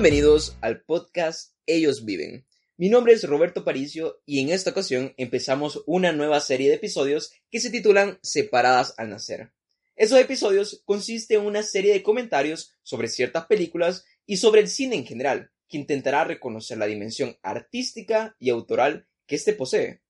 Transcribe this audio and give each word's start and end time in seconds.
Bienvenidos 0.00 0.56
al 0.60 0.82
podcast 0.82 1.54
Ellos 1.66 2.04
Viven. 2.04 2.46
Mi 2.76 2.88
nombre 2.88 3.14
es 3.14 3.24
Roberto 3.24 3.64
Paricio 3.64 4.22
y 4.24 4.38
en 4.38 4.50
esta 4.50 4.70
ocasión 4.70 5.12
empezamos 5.16 5.82
una 5.86 6.12
nueva 6.12 6.38
serie 6.38 6.68
de 6.68 6.76
episodios 6.76 7.32
que 7.50 7.58
se 7.58 7.70
titulan 7.70 8.20
Separadas 8.22 8.94
al 8.96 9.10
Nacer. 9.10 9.50
Esos 9.96 10.20
episodios 10.20 10.82
consisten 10.84 11.40
en 11.40 11.46
una 11.46 11.64
serie 11.64 11.92
de 11.92 12.04
comentarios 12.04 12.76
sobre 12.84 13.08
ciertas 13.08 13.46
películas 13.46 14.04
y 14.24 14.36
sobre 14.36 14.60
el 14.60 14.68
cine 14.68 14.94
en 14.94 15.04
general, 15.04 15.50
que 15.68 15.78
intentará 15.78 16.22
reconocer 16.22 16.78
la 16.78 16.86
dimensión 16.86 17.36
artística 17.42 18.36
y 18.38 18.50
autoral 18.50 19.08
que 19.26 19.34
éste 19.34 19.52
posee. 19.52 20.02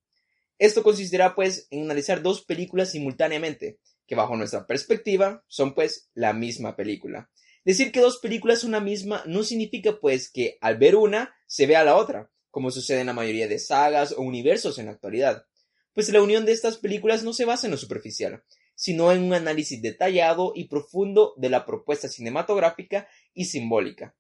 Esto 0.59 0.83
consistirá 0.83 1.34
pues 1.34 1.67
en 1.70 1.84
analizar 1.84 2.20
dos 2.20 2.45
películas 2.45 2.91
simultáneamente, 2.91 3.79
que 4.07 4.17
bajo 4.17 4.37
nuestra 4.37 4.67
perspectiva 4.67 5.47
son 5.48 5.75
pues 5.75 6.11
la 6.12 6.34
misma 6.34 6.77
película. 6.77 7.31
Decir 7.65 7.93
que 7.93 8.01
dos 8.01 8.19
películas 8.19 8.61
son 8.61 8.73
la 8.73 8.80
misma 8.80 9.23
no 9.27 9.43
significa 9.43 9.98
pues 10.01 10.30
que 10.30 10.59
al 10.61 10.79
ver 10.79 10.97
una 10.97 11.35
se 11.47 11.67
vea 11.67 11.84
la 11.84 11.97
otra, 11.97 12.31
como 12.51 12.71
sucede 12.71 13.01
en 13.01 13.07
la 13.07 13.12
mayoría 13.12 13.48
de 13.48 13.59
sagas 13.59 14.12
o 14.12 14.23
universos 14.23 14.79
en 14.79 14.87
la 14.87 14.93
actualidad, 14.93 15.47
pues 15.93 16.09
la 16.11 16.23
unión 16.23 16.47
de 16.47 16.53
estas 16.53 16.79
películas 16.79 17.25
no 17.25 17.33
se 17.33 17.45
basa 17.45 17.67
en 17.67 17.73
lo 17.73 17.77
superficial, 17.77 18.45
sino 18.75 19.11
en 19.12 19.23
un 19.25 19.34
análisis 19.34 19.83
detallado 19.83 20.53
y 20.55 20.69
profundo 20.69 21.34
de 21.36 21.51
la 21.51 21.67
propuesta 21.67 22.09
cinematográfica 22.09 23.09
y 23.34 23.47
simbólica. 23.47 24.14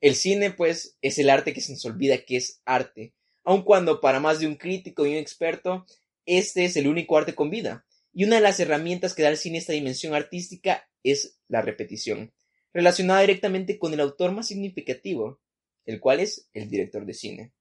El 0.00 0.16
cine, 0.16 0.50
pues, 0.50 0.96
es 1.02 1.18
el 1.18 1.30
arte 1.30 1.52
que 1.52 1.60
se 1.60 1.72
nos 1.72 1.84
olvida 1.84 2.24
que 2.24 2.36
es 2.36 2.62
arte, 2.64 3.14
aun 3.44 3.62
cuando 3.62 4.00
para 4.00 4.18
más 4.18 4.40
de 4.40 4.46
un 4.46 4.56
crítico 4.56 5.06
y 5.06 5.10
un 5.12 5.18
experto, 5.18 5.86
este 6.26 6.64
es 6.64 6.76
el 6.76 6.88
único 6.88 7.16
arte 7.16 7.34
con 7.34 7.50
vida. 7.50 7.86
Y 8.12 8.24
una 8.24 8.36
de 8.36 8.42
las 8.42 8.58
herramientas 8.58 9.14
que 9.14 9.22
da 9.22 9.28
al 9.28 9.36
cine 9.36 9.58
esta 9.58 9.72
dimensión 9.72 10.14
artística 10.14 10.88
es 11.04 11.38
la 11.48 11.62
repetición, 11.62 12.32
relacionada 12.72 13.20
directamente 13.20 13.78
con 13.78 13.92
el 13.94 14.00
autor 14.00 14.32
más 14.32 14.48
significativo, 14.48 15.40
el 15.84 16.00
cual 16.00 16.20
es 16.20 16.48
el 16.52 16.68
director 16.68 17.04
de 17.04 17.14
cine. 17.14 17.52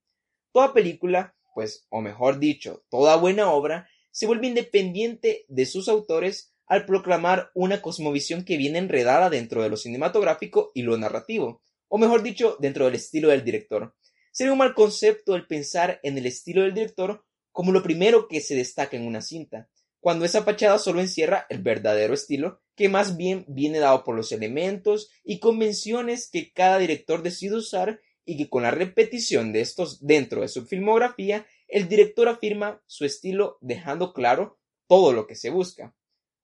Toda 0.52 0.74
película, 0.74 1.36
pues, 1.54 1.86
o 1.90 2.02
mejor 2.02 2.40
dicho, 2.40 2.84
toda 2.90 3.16
buena 3.16 3.52
obra, 3.52 3.88
se 4.12 4.28
vuelve 4.28 4.48
independiente 4.48 5.46
de 5.48 5.66
sus 5.66 5.88
autores 5.88 6.54
al 6.66 6.86
proclamar 6.86 7.52
una 7.54 7.82
cosmovisión 7.82 8.44
que 8.44 8.58
viene 8.58 8.80
enredada 8.80 9.30
dentro 9.30 9.64
de 9.64 9.70
lo 9.70 9.78
cinematográfico 9.78 10.72
y 10.74 10.84
lo 10.84 10.98
narrativo, 10.98 11.62
o 11.88 11.98
mejor 11.98 12.22
dicho, 12.22 12.58
dentro 12.60 12.86
del 12.86 12.96
estilo 12.96 13.30
del 13.30 13.44
director. 13.44 13.96
Sería 14.32 14.52
un 14.52 14.60
mal 14.60 14.76
concepto 14.76 15.36
el 15.36 15.48
pensar 15.48 16.00
en 16.04 16.18
el 16.18 16.28
estilo 16.28 16.62
del 16.62 16.74
director 16.74 17.26
como 17.52 17.72
lo 17.72 17.82
primero 17.82 18.28
que 18.28 18.42
se 18.42 18.56
destaca 18.56 18.96
en 18.96 19.08
una 19.08 19.22
cinta, 19.22 19.70
cuando 20.00 20.26
esa 20.26 20.44
fachada 20.44 20.80
solo 20.80 21.02
encierra 21.02 21.46
el 21.50 21.62
verdadero 21.62 22.14
estilo, 22.14 22.62
que 22.76 22.90
más 22.90 23.18
bien 23.18 23.46
viene 23.48 23.80
dado 23.80 24.04
por 24.04 24.16
los 24.16 24.32
elementos 24.32 25.10
y 25.24 25.40
convenciones 25.40 26.30
que 26.30 26.54
cada 26.54 26.78
director 26.78 27.22
decide 27.22 27.56
usar 27.56 28.00
y 28.26 28.38
que 28.38 28.50
con 28.50 28.64
la 28.64 28.72
repetición 28.72 29.52
de 29.52 29.62
estos 29.62 30.06
dentro 30.06 30.42
de 30.42 30.48
su 30.48 30.66
filmografía, 30.66 31.46
el 31.68 31.90
director 31.90 32.30
afirma 32.30 32.82
su 32.86 33.04
estilo 33.04 33.58
dejando 33.62 34.14
claro 34.14 34.60
todo 34.88 35.14
lo 35.14 35.28
que 35.28 35.36
se 35.36 35.50
busca. 35.50 35.96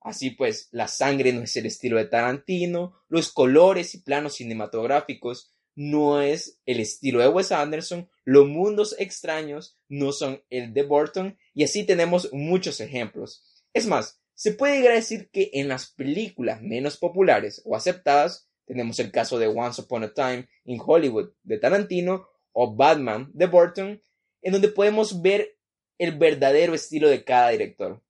Así 0.01 0.31
pues, 0.31 0.67
la 0.71 0.87
sangre 0.87 1.33
no 1.33 1.41
es 1.41 1.55
el 1.55 1.65
estilo 1.65 1.97
de 1.97 2.05
Tarantino, 2.05 2.93
los 3.07 3.31
colores 3.31 3.95
y 3.95 4.01
planos 4.01 4.35
cinematográficos 4.35 5.54
no 5.75 6.21
es 6.21 6.59
el 6.65 6.79
estilo 6.79 7.19
de 7.19 7.27
Wes 7.27 7.51
Anderson, 7.51 8.09
los 8.23 8.47
mundos 8.47 8.95
extraños 8.97 9.77
no 9.87 10.11
son 10.11 10.41
el 10.49 10.73
de 10.73 10.83
Burton 10.83 11.37
y 11.53 11.63
así 11.63 11.85
tenemos 11.85 12.31
muchos 12.33 12.79
ejemplos. 12.79 13.43
Es 13.73 13.85
más, 13.85 14.21
se 14.33 14.53
puede 14.53 14.77
llegar 14.77 14.93
a 14.93 14.95
decir 14.95 15.29
que 15.31 15.51
en 15.53 15.67
las 15.67 15.91
películas 15.91 16.61
menos 16.61 16.97
populares 16.97 17.61
o 17.65 17.75
aceptadas 17.75 18.49
tenemos 18.65 18.99
el 18.99 19.11
caso 19.11 19.37
de 19.37 19.47
Once 19.47 19.81
Upon 19.81 20.03
a 20.03 20.13
Time 20.13 20.47
in 20.65 20.81
Hollywood 20.83 21.31
de 21.43 21.57
Tarantino 21.57 22.27
o 22.51 22.75
Batman 22.75 23.29
de 23.33 23.45
Burton, 23.45 24.01
en 24.41 24.51
donde 24.51 24.69
podemos 24.69 25.21
ver 25.21 25.57
el 25.97 26.17
verdadero 26.17 26.73
estilo 26.73 27.09
de 27.09 27.23
cada 27.23 27.49
director. 27.49 28.01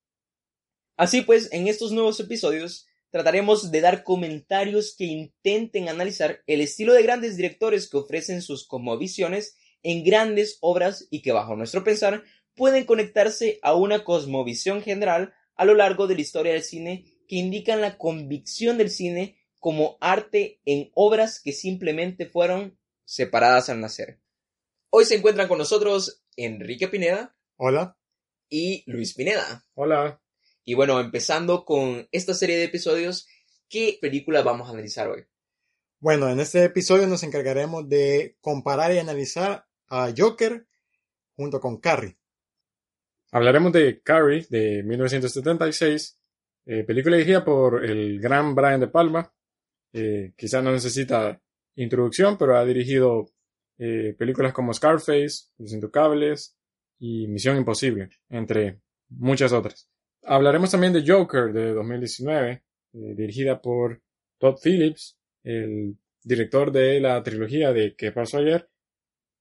Así 0.97 1.21
pues, 1.21 1.51
en 1.51 1.67
estos 1.67 1.91
nuevos 1.91 2.19
episodios 2.19 2.87
trataremos 3.15 3.71
de 3.71 3.79
dar 3.79 4.03
comentarios 4.03 4.93
que 4.97 5.05
intenten 5.05 5.87
analizar 5.87 6.43
el 6.47 6.59
estilo 6.59 6.91
de 6.91 7.01
grandes 7.01 7.37
directores 7.37 7.89
que 7.89 7.95
ofrecen 7.95 8.41
sus 8.41 8.67
cosmovisiones 8.67 9.55
en 9.83 10.03
grandes 10.03 10.57
obras 10.59 11.07
y 11.09 11.21
que 11.21 11.31
bajo 11.31 11.55
nuestro 11.55 11.85
pensar 11.85 12.25
pueden 12.55 12.83
conectarse 12.83 13.57
a 13.61 13.73
una 13.73 14.03
cosmovisión 14.03 14.81
general 14.81 15.33
a 15.55 15.63
lo 15.63 15.75
largo 15.75 16.07
de 16.07 16.15
la 16.15 16.21
historia 16.21 16.51
del 16.51 16.63
cine 16.63 17.05
que 17.29 17.37
indican 17.37 17.79
la 17.79 17.97
convicción 17.97 18.77
del 18.77 18.89
cine 18.89 19.37
como 19.61 19.97
arte 20.01 20.59
en 20.65 20.91
obras 20.93 21.39
que 21.41 21.53
simplemente 21.53 22.25
fueron 22.25 22.77
separadas 23.05 23.69
al 23.69 23.79
nacer. 23.79 24.19
Hoy 24.89 25.05
se 25.05 25.15
encuentran 25.15 25.47
con 25.47 25.57
nosotros 25.57 26.21
Enrique 26.35 26.89
Pineda. 26.89 27.33
Hola. 27.55 27.97
Y 28.49 28.83
Luis 28.91 29.13
Pineda. 29.13 29.63
Hola. 29.73 30.19
Y 30.67 30.73
bueno, 30.73 30.99
empezando 30.99 31.63
con 31.63 32.07
esta 32.11 32.33
serie 32.33 32.57
de 32.57 32.63
episodios, 32.63 33.27
¿qué 33.69 33.99
película 34.01 34.41
vamos 34.41 34.67
a 34.67 34.71
analizar 34.71 35.07
hoy? 35.07 35.23
Bueno, 35.99 36.27
en 36.27 36.39
este 36.39 36.63
episodio 36.63 37.05
nos 37.05 37.21
encargaremos 37.21 37.87
de 37.87 38.35
comparar 38.41 38.91
y 38.91 38.97
analizar 38.97 39.67
a 39.89 40.11
Joker 40.17 40.65
junto 41.35 41.59
con 41.59 41.79
Carrie. 41.79 42.17
Hablaremos 43.31 43.73
de 43.73 44.01
Carrie 44.01 44.47
de 44.49 44.81
1976, 44.81 46.19
eh, 46.65 46.83
película 46.83 47.17
dirigida 47.17 47.45
por 47.45 47.85
el 47.85 48.19
gran 48.19 48.55
Brian 48.55 48.79
De 48.79 48.87
Palma. 48.87 49.31
Eh, 49.93 50.33
quizás 50.35 50.63
no 50.63 50.71
necesita 50.71 51.39
introducción, 51.75 52.39
pero 52.39 52.57
ha 52.57 52.65
dirigido 52.65 53.27
eh, 53.77 54.15
películas 54.17 54.51
como 54.51 54.73
Scarface, 54.73 55.49
Los 55.59 55.73
Intocables 55.73 56.57
y 56.97 57.27
Misión 57.27 57.55
Imposible, 57.55 58.09
entre 58.29 58.79
muchas 59.09 59.53
otras. 59.53 59.89
Hablaremos 60.27 60.71
también 60.71 60.91
de 60.91 61.03
Joker 61.05 61.53
de 61.53 61.73
2019, 61.73 62.51
eh, 62.51 62.61
dirigida 63.15 63.61
por 63.61 64.01
Todd 64.39 64.57
Phillips, 64.61 65.17
el 65.43 65.97
director 66.23 66.71
de 66.71 66.99
la 66.99 67.21
trilogía 67.21 67.71
de 67.71 67.95
¿Qué 67.95 68.11
pasó 68.11 68.39
ayer? 68.39 68.67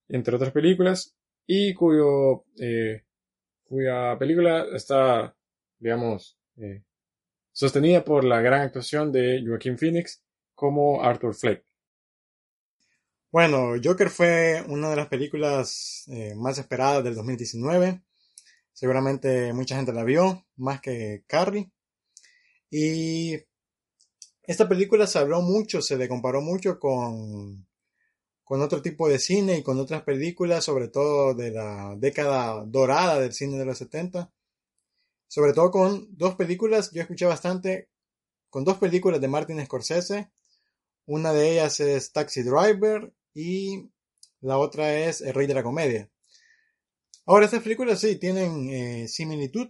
entre 0.09 0.37
otras 0.37 0.53
películas, 0.53 1.17
y 1.47 1.73
cuyo, 1.73 2.45
eh, 2.61 3.05
cuya 3.65 4.19
película 4.19 4.67
está, 4.75 5.35
digamos, 5.79 6.39
eh, 6.59 6.83
sostenida 7.53 8.05
por 8.05 8.23
la 8.25 8.43
gran 8.43 8.61
actuación 8.61 9.11
de 9.11 9.43
Joaquin 9.47 9.79
Phoenix 9.79 10.23
como 10.55 11.03
Arthur 11.03 11.35
Fleck. 11.35 11.65
Bueno, 13.33 13.73
Joker 13.83 14.11
fue 14.11 14.63
una 14.69 14.91
de 14.91 14.97
las 14.97 15.09
películas 15.09 16.05
más 16.37 16.59
esperadas 16.59 17.03
del 17.03 17.15
2019. 17.15 18.03
Seguramente 18.75 19.53
mucha 19.53 19.77
gente 19.77 19.93
la 19.93 20.05
vio, 20.05 20.47
más 20.57 20.81
que 20.81 21.25
Carrie. 21.29 21.71
Y 22.71 23.37
esta 24.43 24.69
película 24.69 25.07
se 25.07 25.19
habló 25.19 25.41
mucho, 25.43 25.81
se 25.81 25.97
le 25.97 26.09
comparó 26.09 26.43
mucho 26.43 26.79
con, 26.81 27.67
con 28.43 28.61
otro 28.63 28.83
tipo 28.83 29.09
de 29.09 29.21
cine 29.21 29.59
y 29.59 29.63
con 29.63 29.79
otras 29.79 30.03
películas, 30.03 30.65
sobre 30.65 30.89
todo 30.89 31.35
de 31.35 31.53
la 31.53 31.95
década 31.97 32.65
dorada 32.67 33.21
del 33.21 33.33
cine 33.33 33.59
de 33.59 33.65
los 33.65 33.79
70. 33.79 34.31
Sobre 35.29 35.53
todo 35.53 35.71
con 35.71 36.09
dos 36.11 36.35
películas, 36.35 36.91
yo 36.93 37.03
escuché 37.03 37.27
bastante, 37.27 37.89
con 38.51 38.65
dos 38.65 38.79
películas 38.79 39.21
de 39.21 39.29
Martin 39.29 39.65
Scorsese. 39.65 40.31
Una 41.07 41.33
de 41.33 41.53
ellas 41.53 41.79
es 41.81 42.13
Taxi 42.13 42.43
Driver 42.43 43.13
y 43.35 43.89
la 44.41 44.59
otra 44.59 44.95
es 44.95 45.21
El 45.21 45.35
Rey 45.35 45.47
de 45.47 45.55
la 45.55 45.63
Comedia. 45.63 46.11
Ahora, 47.27 47.47
estas 47.47 47.63
películas 47.63 48.01
sí 48.01 48.17
tienen 48.17 48.69
eh, 48.69 49.09
similitud, 49.09 49.69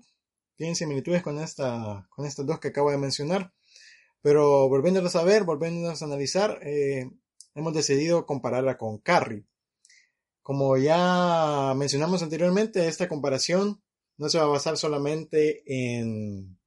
tienen 0.57 0.75
similitudes 0.75 1.23
con, 1.23 1.39
esta, 1.39 2.05
con 2.11 2.27
estas 2.27 2.45
dos 2.47 2.59
que 2.59 2.69
acabo 2.69 2.91
de 2.91 2.99
mencionar, 2.99 3.53
pero 4.23 4.69
volviéndolas 4.69 5.15
a 5.15 5.23
ver, 5.23 5.45
volviéndolas 5.45 6.03
a 6.03 6.07
analizar, 6.07 6.59
eh, 6.63 7.09
hemos 7.55 7.73
decidido 7.73 8.27
compararla 8.27 8.77
con 8.77 8.99
Carrie. 8.99 9.45
Como 10.43 10.77
ya 10.77 11.75
mencionamos 11.77 12.25
anteriormente, 12.25 12.89
esta 12.89 13.09
comparación 13.09 13.81
no 14.17 14.29
se 14.29 14.39
va 14.39 14.45
a 14.45 14.49
basar 14.49 14.77
solamente 14.77 15.63
en, 15.67 16.59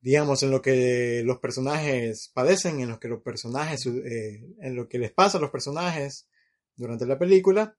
digamos, 0.00 0.42
en 0.42 0.50
lo 0.50 0.62
que 0.62 1.22
los 1.22 1.38
personajes 1.38 2.30
padecen, 2.32 2.80
en 2.80 2.88
lo 2.88 2.98
que 2.98 3.08
los 3.08 3.22
personajes, 3.22 3.84
eh, 3.86 4.42
en 4.58 4.74
lo 4.74 4.88
que 4.88 4.98
les 4.98 5.12
pasa 5.12 5.36
a 5.36 5.40
los 5.40 5.50
personajes 5.50 6.28
durante 6.76 7.04
la 7.06 7.18
película, 7.18 7.76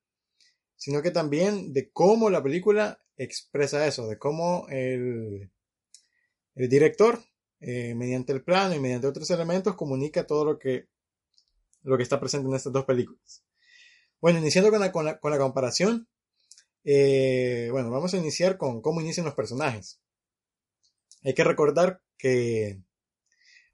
sino 0.75 1.01
que 1.01 1.11
también 1.11 1.73
de 1.73 1.91
cómo 1.91 2.29
la 2.29 2.43
película 2.43 3.01
expresa 3.17 3.85
eso, 3.87 4.07
de 4.07 4.17
cómo 4.17 4.67
el, 4.69 5.51
el 6.55 6.69
director, 6.69 7.19
eh, 7.59 7.95
mediante 7.95 8.33
el 8.33 8.43
plano 8.43 8.75
y 8.75 8.79
mediante 8.79 9.07
otros 9.07 9.29
elementos, 9.31 9.75
comunica 9.75 10.27
todo 10.27 10.45
lo 10.45 10.59
que, 10.59 10.87
lo 11.83 11.97
que 11.97 12.03
está 12.03 12.19
presente 12.19 12.47
en 12.47 12.55
estas 12.55 12.73
dos 12.73 12.85
películas. 12.85 13.43
Bueno, 14.19 14.39
iniciando 14.39 14.71
con 14.71 14.79
la, 14.79 14.91
con 14.91 15.31
la, 15.31 15.37
comparación, 15.37 16.07
eh, 16.83 17.69
bueno, 17.71 17.89
vamos 17.89 18.13
a 18.13 18.17
iniciar 18.17 18.57
con 18.57 18.81
cómo 18.81 19.01
inician 19.01 19.25
los 19.25 19.35
personajes. 19.35 19.99
Hay 21.23 21.33
que 21.33 21.43
recordar 21.43 22.01
que 22.17 22.81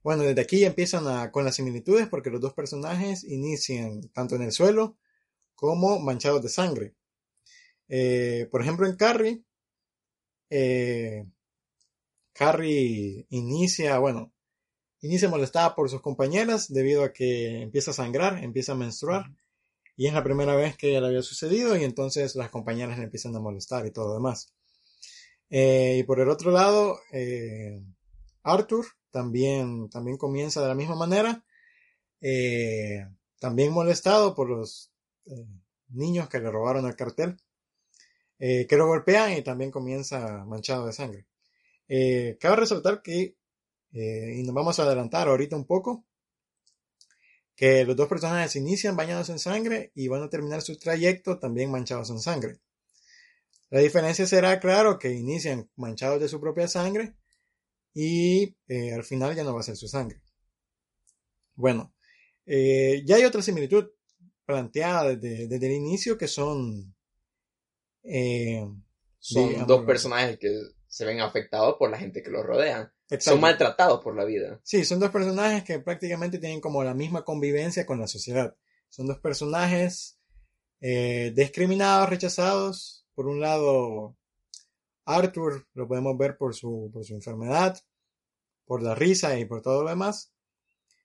Bueno, 0.03 0.23
desde 0.23 0.41
aquí 0.41 0.63
empiezan 0.65 1.29
con 1.31 1.45
las 1.45 1.55
similitudes 1.55 2.07
porque 2.07 2.29
los 2.29 2.41
dos 2.41 2.53
personajes 2.53 3.23
inician 3.23 4.01
tanto 4.13 4.35
en 4.35 4.43
el 4.43 4.51
suelo 4.51 4.97
como 5.59 5.99
manchados 5.99 6.41
de 6.41 6.47
sangre. 6.47 6.95
Eh, 7.89 8.47
por 8.49 8.61
ejemplo, 8.61 8.87
en 8.87 8.95
Carrie, 8.95 9.43
eh, 10.49 11.25
Carrie 12.31 13.25
inicia, 13.29 13.99
bueno, 13.99 14.31
inicia 15.01 15.27
molestada 15.27 15.75
por 15.75 15.89
sus 15.89 16.01
compañeras 16.01 16.71
debido 16.71 17.03
a 17.03 17.11
que 17.11 17.61
empieza 17.61 17.91
a 17.91 17.93
sangrar, 17.93 18.41
empieza 18.41 18.71
a 18.71 18.75
menstruar. 18.75 19.25
Y 19.97 20.07
es 20.07 20.13
la 20.13 20.23
primera 20.23 20.55
vez 20.55 20.77
que 20.77 21.01
le 21.01 21.05
había 21.05 21.21
sucedido 21.21 21.75
y 21.75 21.83
entonces 21.83 22.37
las 22.37 22.49
compañeras 22.49 22.97
le 22.97 23.03
empiezan 23.03 23.35
a 23.35 23.41
molestar 23.41 23.85
y 23.85 23.91
todo 23.91 24.07
lo 24.07 24.13
demás. 24.13 24.53
Eh, 25.49 25.97
y 25.99 26.03
por 26.03 26.21
el 26.21 26.29
otro 26.29 26.51
lado, 26.51 26.99
eh, 27.11 27.81
Arthur 28.43 28.85
también, 29.11 29.89
también 29.89 30.17
comienza 30.17 30.61
de 30.61 30.69
la 30.69 30.75
misma 30.75 30.95
manera, 30.95 31.43
eh, 32.21 33.05
también 33.39 33.73
molestado 33.73 34.33
por 34.35 34.49
los 34.49 34.93
niños 35.89 36.29
que 36.29 36.39
le 36.39 36.51
robaron 36.51 36.85
el 36.85 36.95
cartel, 36.95 37.37
que 38.37 38.67
lo 38.77 38.87
golpean 38.87 39.33
y 39.33 39.41
también 39.41 39.71
comienza 39.71 40.45
manchado 40.45 40.85
de 40.85 40.93
sangre. 40.93 41.25
cabe 42.39 42.55
resaltar 42.55 43.01
que, 43.01 43.35
y 43.91 44.43
nos 44.43 44.55
vamos 44.55 44.79
a 44.79 44.83
adelantar 44.83 45.27
ahorita 45.27 45.55
un 45.55 45.65
poco, 45.65 46.05
que 47.59 47.83
los 47.83 47.97
dos 47.97 48.07
personajes 48.07 48.55
inician 48.55 48.95
bañados 48.95 49.29
en 49.29 49.37
sangre 49.37 49.91
y 49.93 50.07
van 50.07 50.23
a 50.23 50.29
terminar 50.29 50.61
su 50.61 50.77
trayecto 50.77 51.39
también 51.39 51.69
manchados 51.69 52.09
en 52.09 52.19
sangre. 52.19 52.59
La 53.69 53.81
diferencia 53.81 54.25
será, 54.25 54.61
claro, 54.61 54.97
que 54.97 55.11
inician 55.11 55.69
manchados 55.75 56.21
de 56.21 56.29
su 56.29 56.39
propia 56.39 56.69
sangre 56.69 57.15
y 57.93 58.55
eh, 58.69 58.93
al 58.93 59.03
final 59.03 59.35
ya 59.35 59.43
no 59.43 59.53
va 59.53 59.59
a 59.59 59.63
ser 59.63 59.75
su 59.75 59.89
sangre. 59.89 60.21
Bueno, 61.55 61.93
eh, 62.45 63.03
ya 63.05 63.17
hay 63.17 63.25
otra 63.25 63.41
similitud 63.41 63.89
planteada 64.49 65.15
desde, 65.15 65.55
el 65.55 65.71
inicio 65.71 66.17
que 66.17 66.27
son... 66.27 66.95
Eh, 68.01 68.67
son 69.19 69.67
dos 69.67 69.85
personajes 69.85 70.39
que 70.39 70.49
se 70.87 71.05
ven 71.05 71.21
afectados 71.21 71.75
por 71.77 71.91
la 71.91 71.99
gente 71.99 72.23
que 72.23 72.31
los 72.31 72.43
rodea. 72.43 72.91
Son 73.19 73.39
maltratados 73.39 74.03
por 74.03 74.15
la 74.15 74.25
vida. 74.25 74.59
Sí, 74.63 74.83
son 74.85 74.99
dos 74.99 75.11
personajes 75.11 75.63
que 75.63 75.79
prácticamente 75.79 76.39
tienen 76.39 76.61
como 76.61 76.83
la 76.83 76.95
misma 76.95 77.23
convivencia 77.23 77.85
con 77.85 77.99
la 77.99 78.07
sociedad. 78.07 78.55
Son 78.89 79.05
dos 79.05 79.19
personajes 79.19 80.17
discriminados, 80.79 82.09
rechazados, 82.09 83.05
por 83.13 83.27
un 83.27 83.39
lado, 83.41 84.17
Arthur 85.05 85.67
lo 85.73 85.87
podemos 85.87 86.17
ver 86.17 86.37
por 86.37 86.55
su, 86.55 86.89
por 86.91 87.03
su 87.03 87.13
enfermedad, 87.13 87.77
por 88.65 88.81
la 88.81 88.95
risa 88.95 89.37
y 89.37 89.45
por 89.45 89.61
todo 89.61 89.83
lo 89.83 89.89
demás. 89.89 90.31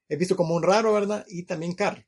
Es 0.09 0.19
visto 0.19 0.37
como 0.37 0.55
un 0.55 0.63
raro, 0.63 0.93
¿verdad? 0.93 1.25
Y 1.27 1.45
también 1.45 1.75
Carrie. 1.75 2.07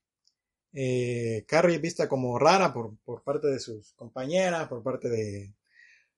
Eh, 0.78 1.46
Carrie 1.49 1.76
es 1.76 1.81
vista 1.81 2.06
como 2.06 2.38
rara 2.38 2.75
por, 2.75 2.99
por 2.99 3.23
parte 3.23 3.46
de 3.46 3.58
sus 3.58 3.94
compañeras, 3.94 4.69
por 4.69 4.82
parte 4.82 5.08
de 5.08 5.55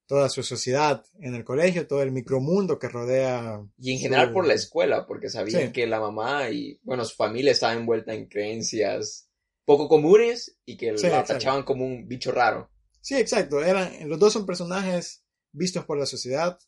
toda 0.05 0.29
su 0.29 0.43
sociedad 0.43 1.05
en 1.21 1.37
el 1.37 1.45
colegio, 1.45 1.87
todo 1.87 2.03
el 2.03 2.11
micromundo 2.11 2.77
que 2.77 2.89
rodea. 2.89 3.65
Y 3.79 3.93
en 3.93 4.01
general 4.01 4.33
por 4.33 4.45
la 4.45 4.55
escuela, 4.55 5.07
porque 5.07 5.29
sabían 5.29 5.71
que 5.71 5.87
la 5.87 6.01
mamá 6.01 6.51
y, 6.51 6.81
bueno, 6.83 7.05
su 7.05 7.15
familia 7.15 7.53
estaba 7.53 7.75
envuelta 7.75 8.13
en 8.15 8.27
creencias 8.27 9.29
poco 9.65 9.87
comunes 9.87 10.57
y 10.65 10.77
que 10.77 10.91
la 10.91 11.23
tachaban 11.23 11.63
como 11.63 11.87
un 11.87 12.09
bicho 12.09 12.33
raro. 12.33 12.69
Sí, 13.01 13.15
exacto. 13.15 13.63
Eran, 13.63 14.09
los 14.09 14.19
dos 14.19 14.33
son 14.33 14.45
personajes 14.45 15.23
vistos 15.53 15.85
por 15.85 15.99
la 15.99 16.07
sociedad 16.07 16.59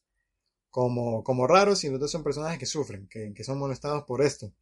como, 0.69 1.25
como 1.25 1.49
raros 1.49 1.83
y 1.83 1.89
los 1.89 1.99
dos 1.99 2.13
son 2.13 2.23
personajes 2.23 2.61
que 2.61 2.67
sufren, 2.67 3.09
que, 3.09 3.33
que 3.35 3.43
son 3.43 3.59
molestados 3.59 4.05
por 4.05 4.23
esto. 4.23 4.55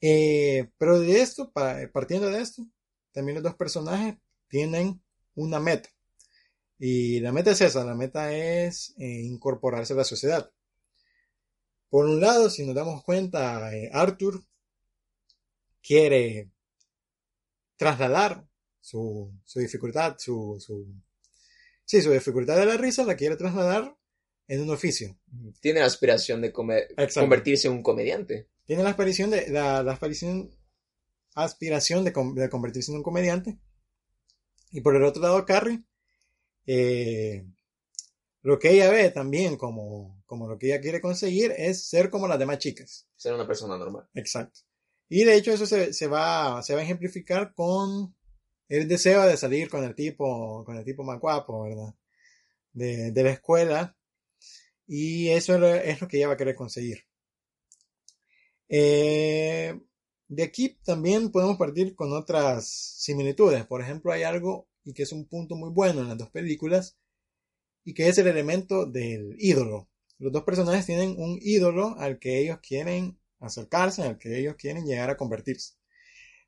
Eh, 0.00 0.70
pero 0.78 0.98
de 0.98 1.20
esto, 1.20 1.52
partiendo 1.52 2.30
de 2.30 2.40
esto, 2.40 2.66
también 3.12 3.36
los 3.36 3.44
dos 3.44 3.54
personajes 3.54 4.16
tienen 4.48 5.02
una 5.34 5.60
meta. 5.60 5.90
Y 6.78 7.20
la 7.20 7.32
meta 7.32 7.50
es 7.50 7.60
esa, 7.60 7.84
la 7.84 7.94
meta 7.94 8.32
es 8.32 8.94
eh, 8.98 9.22
incorporarse 9.22 9.92
a 9.92 9.96
la 9.96 10.04
sociedad. 10.04 10.50
Por 11.90 12.06
un 12.06 12.20
lado, 12.20 12.48
si 12.48 12.64
nos 12.64 12.74
damos 12.74 13.02
cuenta, 13.04 13.74
eh, 13.76 13.90
Arthur 13.92 14.42
quiere 15.82 16.50
trasladar 17.76 18.46
su, 18.80 19.32
su 19.44 19.58
dificultad, 19.60 20.16
su, 20.18 20.56
su, 20.58 20.86
sí, 21.84 22.00
su 22.00 22.12
dificultad 22.12 22.56
de 22.56 22.66
la 22.66 22.76
risa 22.76 23.04
la 23.04 23.16
quiere 23.16 23.36
trasladar 23.36 23.96
en 24.46 24.62
un 24.62 24.70
oficio. 24.70 25.18
Tiene 25.60 25.80
la 25.80 25.86
aspiración 25.86 26.40
de 26.40 26.52
convertirse 26.52 27.68
en 27.68 27.74
un 27.74 27.82
comediante. 27.82 28.48
Tiene 28.70 28.84
la 28.84 28.90
aspiración 28.90 29.30
de, 29.30 29.48
la, 29.48 29.82
la 29.82 29.94
aspiración, 29.94 30.48
aspiración 31.34 32.04
de, 32.04 32.12
convertirse 32.12 32.92
en 32.92 32.98
un 32.98 33.02
comediante. 33.02 33.58
Y 34.70 34.80
por 34.80 34.94
el 34.94 35.02
otro 35.02 35.20
lado, 35.20 35.44
Carrie, 35.44 35.82
eh, 36.66 37.44
lo 38.42 38.60
que 38.60 38.70
ella 38.70 38.88
ve 38.88 39.10
también 39.10 39.56
como, 39.56 40.22
como 40.24 40.46
lo 40.46 40.56
que 40.56 40.68
ella 40.68 40.80
quiere 40.80 41.00
conseguir 41.00 41.52
es 41.56 41.88
ser 41.88 42.10
como 42.10 42.28
las 42.28 42.38
demás 42.38 42.58
chicas. 42.58 43.08
Ser 43.16 43.34
una 43.34 43.44
persona 43.44 43.76
normal. 43.76 44.08
Exacto. 44.14 44.60
Y 45.08 45.24
de 45.24 45.34
hecho 45.34 45.50
eso 45.50 45.66
se, 45.66 45.92
se, 45.92 46.06
va, 46.06 46.62
se 46.62 46.74
va 46.74 46.80
a 46.80 46.84
ejemplificar 46.84 47.52
con 47.52 48.14
el 48.68 48.86
deseo 48.86 49.26
de 49.26 49.36
salir 49.36 49.68
con 49.68 49.82
el 49.82 49.96
tipo, 49.96 50.62
con 50.64 50.76
el 50.76 50.84
tipo 50.84 51.02
más 51.02 51.18
guapo, 51.18 51.64
¿verdad? 51.64 51.92
De, 52.72 53.20
la 53.20 53.30
escuela. 53.30 53.96
Y 54.86 55.30
eso 55.30 55.56
es 55.56 56.00
lo 56.00 56.06
que 56.06 56.18
ella 56.18 56.28
va 56.28 56.34
a 56.34 56.36
querer 56.36 56.54
conseguir. 56.54 57.09
Eh, 58.72 59.78
de 60.28 60.42
aquí 60.44 60.78
también 60.84 61.32
podemos 61.32 61.58
partir 61.58 61.96
con 61.96 62.12
otras 62.12 62.68
similitudes. 62.68 63.66
Por 63.66 63.82
ejemplo, 63.82 64.12
hay 64.12 64.22
algo 64.22 64.68
y 64.84 64.94
que 64.94 65.02
es 65.02 65.12
un 65.12 65.26
punto 65.26 65.56
muy 65.56 65.70
bueno 65.70 66.00
en 66.00 66.08
las 66.08 66.18
dos 66.18 66.30
películas 66.30 66.96
y 67.84 67.94
que 67.94 68.08
es 68.08 68.16
el 68.18 68.28
elemento 68.28 68.86
del 68.86 69.34
ídolo. 69.38 69.88
Los 70.18 70.32
dos 70.32 70.44
personajes 70.44 70.86
tienen 70.86 71.16
un 71.18 71.38
ídolo 71.42 71.96
al 71.98 72.18
que 72.20 72.38
ellos 72.38 72.60
quieren 72.62 73.18
acercarse, 73.40 74.02
al 74.02 74.18
que 74.18 74.38
ellos 74.38 74.54
quieren 74.56 74.86
llegar 74.86 75.10
a 75.10 75.16
convertirse. 75.16 75.74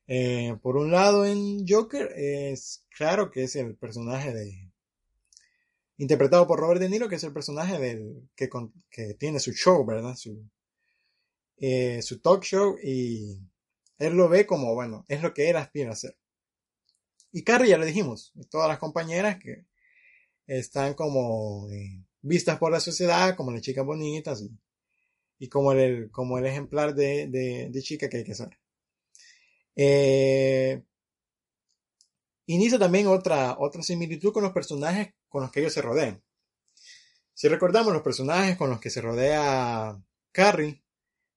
Eh, 0.07 0.55
por 0.61 0.77
un 0.77 0.91
lado, 0.91 1.25
en 1.25 1.65
Joker 1.67 2.11
es 2.15 2.85
claro 2.95 3.31
que 3.31 3.43
es 3.43 3.55
el 3.55 3.75
personaje 3.75 4.33
de. 4.33 4.71
Interpretado 5.97 6.47
por 6.47 6.59
Robert 6.59 6.81
De 6.81 6.89
Niro, 6.89 7.07
que 7.09 7.15
es 7.15 7.23
el 7.23 7.33
personaje 7.33 7.79
del, 7.79 8.29
que, 8.35 8.49
que 8.89 9.13
tiene 9.13 9.39
su 9.39 9.53
show, 9.53 9.85
¿verdad? 9.85 10.15
Eh, 11.65 12.01
su 12.01 12.19
talk 12.19 12.43
show 12.43 12.77
y 12.83 13.39
él 13.97 14.15
lo 14.15 14.27
ve 14.27 14.45
como, 14.45 14.73
bueno, 14.73 15.05
es 15.07 15.21
lo 15.21 15.33
que 15.33 15.49
él 15.49 15.55
aspira 15.55 15.91
a 15.91 15.93
hacer. 15.93 16.17
Y 17.31 17.45
Carrie, 17.45 17.69
ya 17.69 17.77
lo 17.77 17.85
dijimos, 17.85 18.33
todas 18.49 18.67
las 18.67 18.79
compañeras 18.79 19.39
que 19.39 19.65
están 20.45 20.93
como 20.93 21.69
eh, 21.71 22.03
vistas 22.21 22.57
por 22.57 22.69
la 22.69 22.81
sociedad 22.81 23.37
como 23.37 23.51
las 23.51 23.61
chicas 23.61 23.85
bonitas 23.85 24.43
y, 25.39 25.47
como, 25.47 25.71
el, 25.71 26.11
como 26.11 26.37
el 26.37 26.45
ejemplar 26.47 26.95
de, 26.95 27.27
de, 27.27 27.69
de 27.71 27.81
chica 27.81 28.09
que 28.09 28.17
hay 28.17 28.23
que 28.25 28.35
ser. 28.35 28.59
Eh, 29.77 30.83
inicia 32.47 32.77
también 32.77 33.07
otra, 33.07 33.55
otra 33.57 33.81
similitud 33.83 34.33
con 34.33 34.43
los 34.43 34.51
personajes 34.51 35.13
con 35.29 35.43
los 35.43 35.51
que 35.51 35.61
ellos 35.61 35.73
se 35.73 35.81
rodean. 35.81 36.21
Si 37.33 37.47
recordamos 37.47 37.93
los 37.93 38.01
personajes 38.01 38.57
con 38.57 38.69
los 38.69 38.81
que 38.81 38.89
se 38.89 38.99
rodea 38.99 39.97
Carrie, 40.33 40.82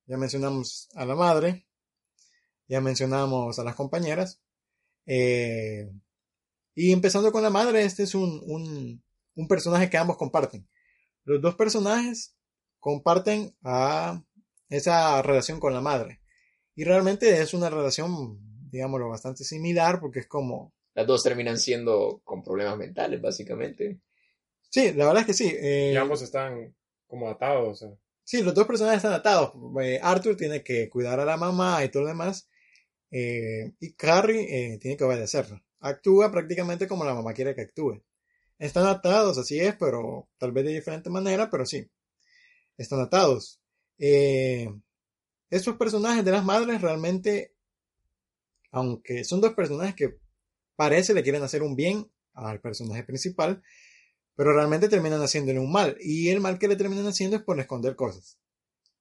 ya 0.07 0.17
mencionamos 0.17 0.89
a 0.95 1.05
la 1.05 1.15
madre, 1.15 1.67
ya 2.69 2.81
mencionamos 2.81 3.59
a 3.59 3.65
las 3.65 3.75
compañeras, 3.75 4.41
eh, 5.07 5.91
y 6.75 6.93
empezando 6.93 7.33
con 7.33 7.43
la 7.43 7.51
madre, 7.51 7.83
este 7.85 8.03
es 8.03 8.15
un, 8.15 8.43
un, 8.45 9.03
un, 9.35 9.49
personaje 9.49 9.89
que 9.89 9.97
ambos 9.97 10.17
comparten. 10.17 10.69
Los 11.25 11.41
dos 11.41 11.55
personajes 11.55 12.37
comparten 12.79 13.57
a 13.63 14.23
esa 14.69 15.23
relación 15.23 15.59
con 15.59 15.73
la 15.73 15.81
madre. 15.81 16.21
Y 16.75 16.85
realmente 16.85 17.41
es 17.41 17.55
una 17.55 17.71
relación, 17.71 18.39
digámoslo, 18.71 19.09
bastante 19.09 19.45
similar 19.45 20.01
porque 20.01 20.21
es 20.21 20.27
como... 20.27 20.75
Las 20.95 21.07
dos 21.07 21.23
terminan 21.23 21.59
siendo 21.59 22.21
con 22.25 22.43
problemas 22.43 22.77
mentales, 22.77 23.21
básicamente. 23.21 24.01
Sí, 24.69 24.93
la 24.93 25.07
verdad 25.07 25.23
es 25.23 25.27
que 25.27 25.35
sí. 25.35 25.55
Eh, 25.59 25.93
y 25.95 25.97
ambos 25.97 26.21
están 26.23 26.75
como 27.07 27.31
atados. 27.31 27.87
Sí, 28.27 28.43
los 28.43 28.55
dos 28.55 28.67
personajes 28.67 28.97
están 28.97 29.13
atados. 29.13 29.53
Eh, 29.81 30.01
Arthur 30.03 30.37
tiene 30.37 30.65
que 30.65 30.89
cuidar 30.89 31.21
a 31.21 31.25
la 31.25 31.37
mamá 31.37 31.85
y 31.85 31.91
todo 31.91 32.03
lo 32.03 32.09
demás. 32.09 32.49
Eh, 33.13 33.73
y 33.79 33.93
Carrie 33.93 34.79
tiene 34.81 34.97
que 34.97 35.05
obedecerla. 35.05 35.63
Actúa 35.79 36.33
prácticamente 36.33 36.89
como 36.89 37.05
la 37.05 37.15
mamá 37.15 37.33
quiere 37.35 37.55
que 37.55 37.61
actúe. 37.63 38.03
Están 38.59 38.87
atados, 38.87 39.39
así 39.39 39.61
es, 39.61 39.77
pero 39.77 40.29
tal 40.39 40.51
vez 40.51 40.65
de 40.65 40.75
diferente 40.75 41.09
manera, 41.09 41.49
pero 41.49 41.65
sí. 41.65 41.89
Están 42.77 42.99
atados. 43.01 43.61
Eh, 43.97 44.69
estos 45.49 45.77
personajes 45.77 46.25
de 46.25 46.33
las 46.33 46.45
madres 46.45 46.81
realmente, 46.83 47.55
aunque 48.73 49.23
son 49.23 49.41
dos 49.41 49.55
personajes 49.55 49.95
que 49.95 50.19
parece 50.75 51.15
le 51.15 51.23
quieren 51.23 51.45
hacer 51.45 51.63
un 51.63 51.77
bien 51.77 52.11
al 52.35 52.61
personaje 52.61 53.05
principal, 53.05 53.63
pero 54.37 54.53
realmente 54.53 54.89
terminan 54.89 55.21
haciéndole 55.23 55.59
un 55.59 55.73
mal. 55.73 55.97
Y 56.01 56.29
el 56.29 56.41
mal 56.41 56.59
que 56.59 56.69
le 56.69 56.77
terminan 56.77 57.07
haciendo 57.07 57.37
es 57.37 57.43
por 57.43 57.59
esconder 57.59 57.97
cosas. 57.97 58.39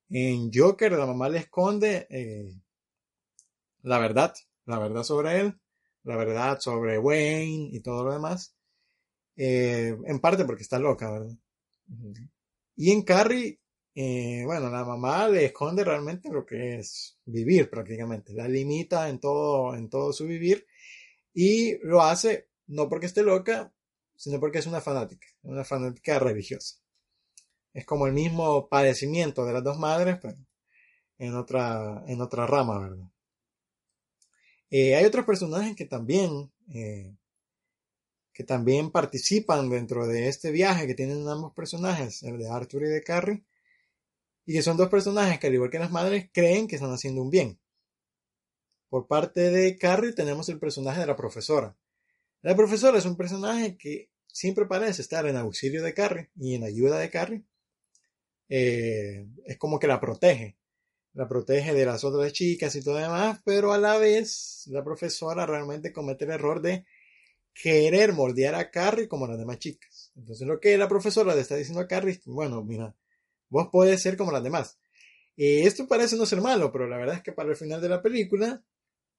En 0.10 0.52
Joker, 0.54 0.94
la 0.94 1.06
mamá 1.06 1.30
le 1.30 1.40
esconde 1.40 2.08
eh, 2.10 2.56
la 3.86 4.00
verdad, 4.00 4.34
la 4.66 4.80
verdad 4.80 5.04
sobre 5.04 5.40
él, 5.40 5.60
la 6.04 6.16
verdad 6.16 6.60
sobre 6.60 6.98
Wayne 6.98 7.70
y 7.72 7.80
todo 7.82 8.04
lo 8.04 8.14
demás. 8.14 8.56
Eh, 9.36 9.96
en 10.06 10.20
parte 10.20 10.46
porque 10.46 10.64
está 10.64 10.80
loca, 10.80 11.12
¿verdad? 11.12 11.36
Y 12.76 12.92
en 12.92 13.04
Carrie, 13.04 13.60
eh, 13.94 14.44
bueno, 14.46 14.70
la 14.70 14.84
mamá 14.84 15.28
le 15.30 15.46
esconde 15.46 15.84
realmente 15.84 16.30
lo 16.32 16.46
que 16.46 16.80
es 16.80 17.18
vivir 17.26 17.70
prácticamente, 17.70 18.34
la 18.34 18.48
limita 18.48 19.08
en 19.10 19.20
todo, 19.20 19.76
en 19.76 19.90
todo 19.90 20.12
su 20.14 20.26
vivir 20.26 20.66
y 21.34 21.78
lo 21.86 22.02
hace 22.02 22.50
no 22.68 22.90
porque 22.90 23.06
esté 23.06 23.22
loca, 23.22 23.72
sino 24.16 24.40
porque 24.40 24.60
es 24.60 24.68
una 24.68 24.82
fanática, 24.82 25.28
una 25.44 25.64
fanática 25.64 26.20
religiosa. 26.20 26.78
Es 27.74 27.86
como 27.86 28.08
el 28.08 28.14
mismo 28.14 28.68
padecimiento 28.70 29.46
de 29.46 29.54
las 29.54 29.64
dos 29.64 29.78
madres, 29.78 30.18
pero 30.22 30.38
en 31.18 31.36
otra, 31.36 32.04
en 32.08 32.22
otra 32.22 32.48
rama, 32.48 32.80
¿verdad? 32.80 33.10
Eh, 34.70 34.96
hay 34.96 35.06
otros 35.06 35.26
personajes 35.26 35.76
que 35.76 35.86
también, 35.86 36.52
eh, 36.74 37.16
que 38.34 38.44
también 38.44 38.92
participan 38.92 39.70
dentro 39.70 40.08
de 40.08 40.28
este 40.28 40.52
viaje 40.52 40.88
que 40.88 40.96
tienen 40.96 41.28
ambos 41.28 41.54
personajes, 41.54 42.24
el 42.24 42.38
de 42.38 42.50
Arthur 42.50 42.84
y 42.84 42.90
de 42.90 43.04
Carrie, 43.04 43.44
y 44.46 44.54
que 44.54 44.62
son 44.62 44.78
dos 44.78 44.90
personajes 44.90 45.40
que 45.40 45.48
al 45.48 45.54
igual 45.54 45.70
que 45.70 45.80
las 45.80 45.92
madres 45.92 46.30
creen 46.32 46.68
que 46.68 46.76
están 46.76 46.92
haciendo 46.92 47.22
un 47.22 47.30
bien. 47.30 47.60
Por 48.90 49.08
parte 49.08 49.52
de 49.52 49.78
Carrie 49.78 50.14
tenemos 50.14 50.50
el 50.50 50.60
personaje 50.60 51.02
de 51.02 51.08
la 51.08 51.16
profesora. 51.16 51.76
La 52.46 52.56
profesora 52.56 53.00
es 53.00 53.06
un 53.06 53.18
personaje 53.18 53.76
que 53.76 54.12
siempre 54.28 54.68
parece 54.68 55.02
estar 55.02 55.26
en 55.26 55.36
auxilio 55.36 55.82
de 55.82 55.96
Carrie 55.96 56.30
y 56.40 56.54
en 56.54 56.64
ayuda 56.64 57.00
de 57.00 57.10
Carrie. 57.10 57.44
Eh, 58.50 59.26
es 59.48 59.58
como 59.58 59.80
que 59.80 59.88
la 59.88 60.00
protege 60.00 60.56
la 61.16 61.28
protege 61.28 61.74
de 61.74 61.88
las 61.88 62.04
otras 62.04 62.32
chicas 62.34 62.76
y 62.76 62.84
todo 62.84 62.98
demás, 62.98 63.40
pero 63.44 63.74
a 63.74 63.80
la 63.80 63.98
vez 63.98 64.66
la 64.68 64.84
profesora 64.84 65.48
realmente 65.48 65.92
comete 65.92 66.26
el 66.26 66.32
error 66.34 66.62
de 66.62 66.86
querer 67.52 68.14
moldear 68.14 68.54
a 68.54 68.70
Carrie 68.70 69.08
como 69.08 69.26
las 69.26 69.40
demás 69.40 69.58
chicas. 69.58 70.12
Entonces 70.16 70.46
lo 70.46 70.60
que 70.60 70.78
la 70.78 70.88
profesora 70.88 71.34
le 71.34 71.42
está 71.42 71.56
diciendo 71.56 71.82
a 71.82 71.88
Carrie, 71.88 72.22
bueno, 72.26 72.64
mira, 72.64 72.94
vos 73.50 73.70
podés 73.72 74.04
ser 74.04 74.18
como 74.18 74.32
las 74.32 74.44
demás. 74.44 74.78
Y 75.36 75.62
esto 75.62 75.88
parece 75.88 76.16
no 76.16 76.28
ser 76.28 76.42
malo, 76.42 76.72
pero 76.72 76.88
la 76.88 76.98
verdad 76.98 77.16
es 77.16 77.24
que 77.24 77.32
para 77.32 77.50
el 77.50 77.56
final 77.56 77.82
de 77.82 77.90
la 77.90 78.04
película 78.04 78.64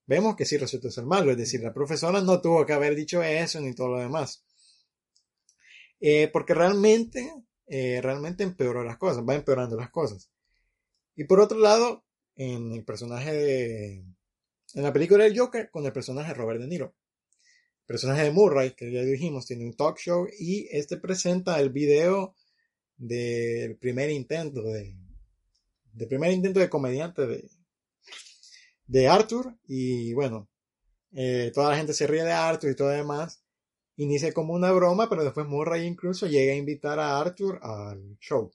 vemos 0.06 0.36
que 0.36 0.44
sí 0.44 0.56
resulta 0.56 0.90
ser 0.90 1.04
malo, 1.04 1.30
es 1.30 1.36
decir, 1.36 1.60
la 1.60 1.74
profesora 1.74 2.20
no 2.20 2.40
tuvo 2.40 2.64
que 2.64 2.72
haber 2.72 2.94
dicho 2.94 3.22
eso 3.22 3.60
ni 3.60 3.74
todo 3.74 3.88
lo 3.88 3.98
demás. 3.98 4.44
Eh, 6.00 6.28
porque 6.32 6.54
realmente, 6.54 7.32
eh, 7.66 8.00
realmente 8.02 8.44
empeoró 8.44 8.84
las 8.84 8.98
cosas, 8.98 9.24
va 9.28 9.34
empeorando 9.34 9.76
las 9.76 9.90
cosas. 9.90 10.30
Y 11.14 11.24
por 11.24 11.40
otro 11.40 11.58
lado, 11.58 12.04
en 12.36 12.72
el 12.72 12.84
personaje 12.84 13.32
de. 13.32 14.04
En 14.74 14.82
la 14.82 14.92
película 14.92 15.24
del 15.24 15.38
Joker, 15.38 15.70
con 15.70 15.86
el 15.86 15.92
personaje 15.92 16.28
de 16.28 16.34
Robert 16.34 16.60
De 16.60 16.66
Niro. 16.66 16.94
Personaje 17.86 18.24
de 18.24 18.30
Murray, 18.32 18.72
que 18.72 18.90
ya 18.90 19.02
dijimos, 19.02 19.46
tiene 19.46 19.64
un 19.64 19.74
talk 19.74 19.96
show 19.98 20.26
y 20.38 20.68
este 20.70 20.96
presenta 20.96 21.60
el 21.60 21.70
video 21.70 22.34
del 22.96 23.76
primer 23.78 24.10
intento 24.10 24.62
de. 24.62 24.96
Del 25.92 26.08
primer 26.08 26.32
intento 26.32 26.60
de 26.60 26.68
comediante 26.68 27.26
de. 27.26 27.48
De 28.86 29.08
Arthur. 29.08 29.54
Y 29.66 30.12
bueno, 30.14 30.48
eh, 31.12 31.50
toda 31.54 31.70
la 31.70 31.76
gente 31.76 31.94
se 31.94 32.06
ríe 32.06 32.24
de 32.24 32.32
Arthur 32.32 32.70
y 32.70 32.76
todo 32.76 32.88
demás. 32.88 33.42
Inicia 33.96 34.32
como 34.32 34.52
una 34.54 34.72
broma, 34.72 35.08
pero 35.08 35.24
después 35.24 35.46
Murray 35.46 35.86
incluso 35.86 36.26
llega 36.26 36.52
a 36.52 36.56
invitar 36.56 36.98
a 36.98 37.18
Arthur 37.18 37.58
al 37.62 38.18
show. 38.20 38.50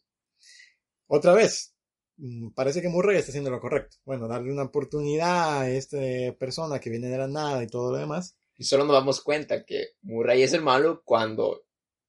Otra 1.07 1.33
vez, 1.33 1.73
Mm, 2.21 2.51
parece 2.51 2.83
que 2.83 2.87
Murray 2.87 3.17
está 3.17 3.31
haciendo 3.31 3.49
lo 3.49 3.59
correcto. 3.59 3.97
Bueno, 4.05 4.27
darle 4.27 4.51
una 4.51 4.63
oportunidad 4.63 5.61
a 5.61 5.71
esta 5.71 5.97
persona 6.37 6.79
que 6.79 6.91
viene 6.91 7.09
de 7.09 7.17
la 7.17 7.27
nada 7.27 7.63
y 7.63 7.67
todo 7.67 7.91
lo 7.91 7.97
demás. 7.97 8.35
Y 8.57 8.63
solo 8.63 8.85
nos 8.85 8.93
damos 8.93 9.21
cuenta 9.21 9.65
que 9.65 9.93
Murray 10.03 10.43
es 10.43 10.53
el 10.53 10.61
malo 10.61 11.01
cuando 11.03 11.63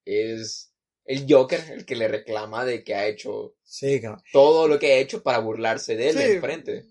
es 0.04 0.70
el 1.06 1.24
Joker 1.26 1.60
el 1.70 1.86
que 1.86 1.96
le 1.96 2.08
reclama 2.08 2.66
de 2.66 2.84
que 2.84 2.94
ha 2.94 3.06
hecho 3.06 3.54
todo 4.32 4.68
lo 4.68 4.78
que 4.78 4.92
ha 4.92 4.98
hecho 4.98 5.22
para 5.22 5.38
burlarse 5.38 5.96
de 5.96 6.10
él 6.10 6.16
de 6.16 6.40
frente. 6.40 6.84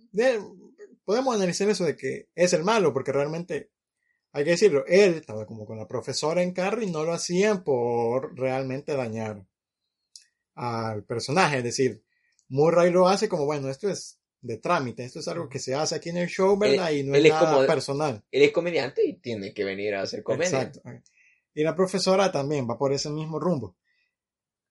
Podemos 1.04 1.36
analizar 1.36 1.70
eso 1.70 1.86
de 1.86 1.96
que 1.96 2.30
es 2.36 2.54
el 2.54 2.64
malo, 2.64 2.94
porque 2.94 3.12
realmente, 3.12 3.72
hay 4.32 4.44
que 4.44 4.52
decirlo, 4.52 4.86
él 4.88 5.16
estaba 5.16 5.46
como 5.46 5.66
con 5.66 5.78
la 5.78 5.88
profesora 5.88 6.42
en 6.42 6.54
Carrie, 6.54 6.90
no 6.90 7.04
lo 7.04 7.14
hacían 7.14 7.64
por 7.64 8.38
realmente 8.38 8.96
dañar 8.96 9.46
al 10.56 11.04
personaje, 11.04 11.58
es 11.58 11.64
decir, 11.64 12.04
Murray 12.50 12.92
lo 12.92 13.08
hace 13.08 13.30
como, 13.30 13.46
bueno, 13.46 13.70
esto 13.70 13.90
es 13.90 14.20
de 14.42 14.58
trámite, 14.58 15.04
esto 15.04 15.20
es 15.20 15.28
algo 15.28 15.48
que 15.48 15.60
se 15.60 15.76
hace 15.76 15.96
aquí 15.96 16.10
en 16.10 16.18
el 16.18 16.28
show, 16.28 16.58
¿verdad? 16.58 16.92
y 16.92 17.04
no 17.04 17.16
es 17.16 17.30
nada 17.30 17.66
personal. 17.68 18.24
Él 18.32 18.44
es 18.44 18.52
comediante 18.52 19.06
y 19.06 19.14
tiene 19.14 19.54
que 19.54 19.64
venir 19.64 19.96
a 19.96 20.02
hacer 20.02 20.24
comedia. 20.24 20.64
Exacto. 20.64 20.82
Y 21.54 21.64
la 21.64 21.76
profesora 21.76 22.32
también 22.32 22.68
va 22.70 22.78
por 22.78 22.92
ese 22.94 23.10
mismo 23.10 23.40
rumbo. 23.40 23.76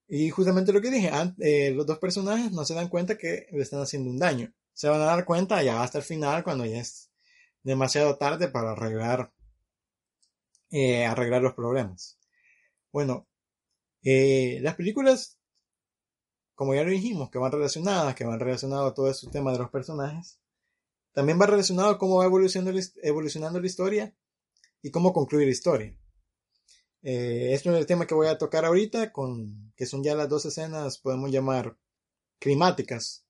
Y 0.08 0.28
justamente 0.30 0.72
lo 0.72 0.80
que 0.80 0.90
dije, 0.90 1.10
eh, 1.38 1.70
los 1.70 1.87
dos 1.87 1.99
personajes 1.99 2.50
no 2.50 2.64
se 2.64 2.75
dan 2.75 2.88
cuenta 2.88 3.16
que 3.16 3.46
le 3.52 3.62
están 3.62 3.80
haciendo 3.80 4.10
un 4.10 4.18
daño. 4.18 4.52
Se 4.80 4.88
van 4.88 5.02
a 5.02 5.04
dar 5.04 5.26
cuenta 5.26 5.62
ya 5.62 5.82
hasta 5.82 5.99
el 5.99 6.04
final, 6.04 6.42
cuando 6.42 6.64
ya 6.64 6.78
es 6.80 7.10
demasiado 7.62 8.16
tarde 8.16 8.49
para 8.49 8.72
arreglar, 8.72 9.30
eh, 10.70 11.04
arreglar 11.04 11.42
los 11.42 11.52
problemas. 11.52 12.18
Bueno, 12.90 13.28
eh, 14.02 14.58
las 14.62 14.76
películas 14.76 15.38
como 16.54 16.75
ya 16.75 16.82
lo 16.82 16.92
dijimos, 16.92 17.28
que 17.28 17.37
van 17.37 17.52
relacionadas, 17.52 18.14
que 18.14 18.25
van 18.25 18.40
relacionados 18.40 18.90
a 18.90 18.94
todo 18.94 19.10
ese 19.10 19.28
tema 19.28 19.52
de 19.52 19.58
los 19.58 19.68
personajes. 19.68 20.40
También 21.12 21.38
va 21.38 21.44
relacionado 21.44 21.90
a 21.90 21.99
cómo 21.99 22.16
va 22.16 22.25
evolucionando, 22.25 22.80
evolucionando 23.02 23.60
la 23.60 23.66
historia 23.66 24.16
y 24.80 24.90
cómo 24.90 25.12
concluye 25.12 25.44
la 25.44 25.52
historia. 25.52 25.94
Esto 27.02 27.70
es 27.70 27.78
el 27.78 27.87
tema 27.87 28.06
que 28.06 28.14
voy 28.14 28.28
a 28.28 28.38
tocar 28.38 28.64
ahorita, 28.64 29.12
con, 29.12 29.75
que 29.76 29.84
son 29.84 30.02
ya 30.02 30.14
las 30.14 30.30
dos 30.30 30.46
escenas, 30.46 30.96
podemos 30.96 31.30
llamar 31.30 31.76
climáticas 32.38 33.26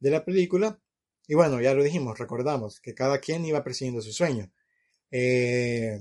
de 0.00 0.10
la 0.10 0.24
película. 0.24 0.80
Y 1.28 1.34
bueno, 1.34 1.60
ya 1.60 1.74
lo 1.74 1.82
dijimos, 1.82 2.18
recordamos 2.18 2.80
que 2.80 2.94
cada 2.94 3.18
quien 3.18 3.44
iba 3.44 3.64
persiguiendo 3.64 4.00
su 4.00 4.12
sueño. 4.12 4.50
Eh, 5.10 6.00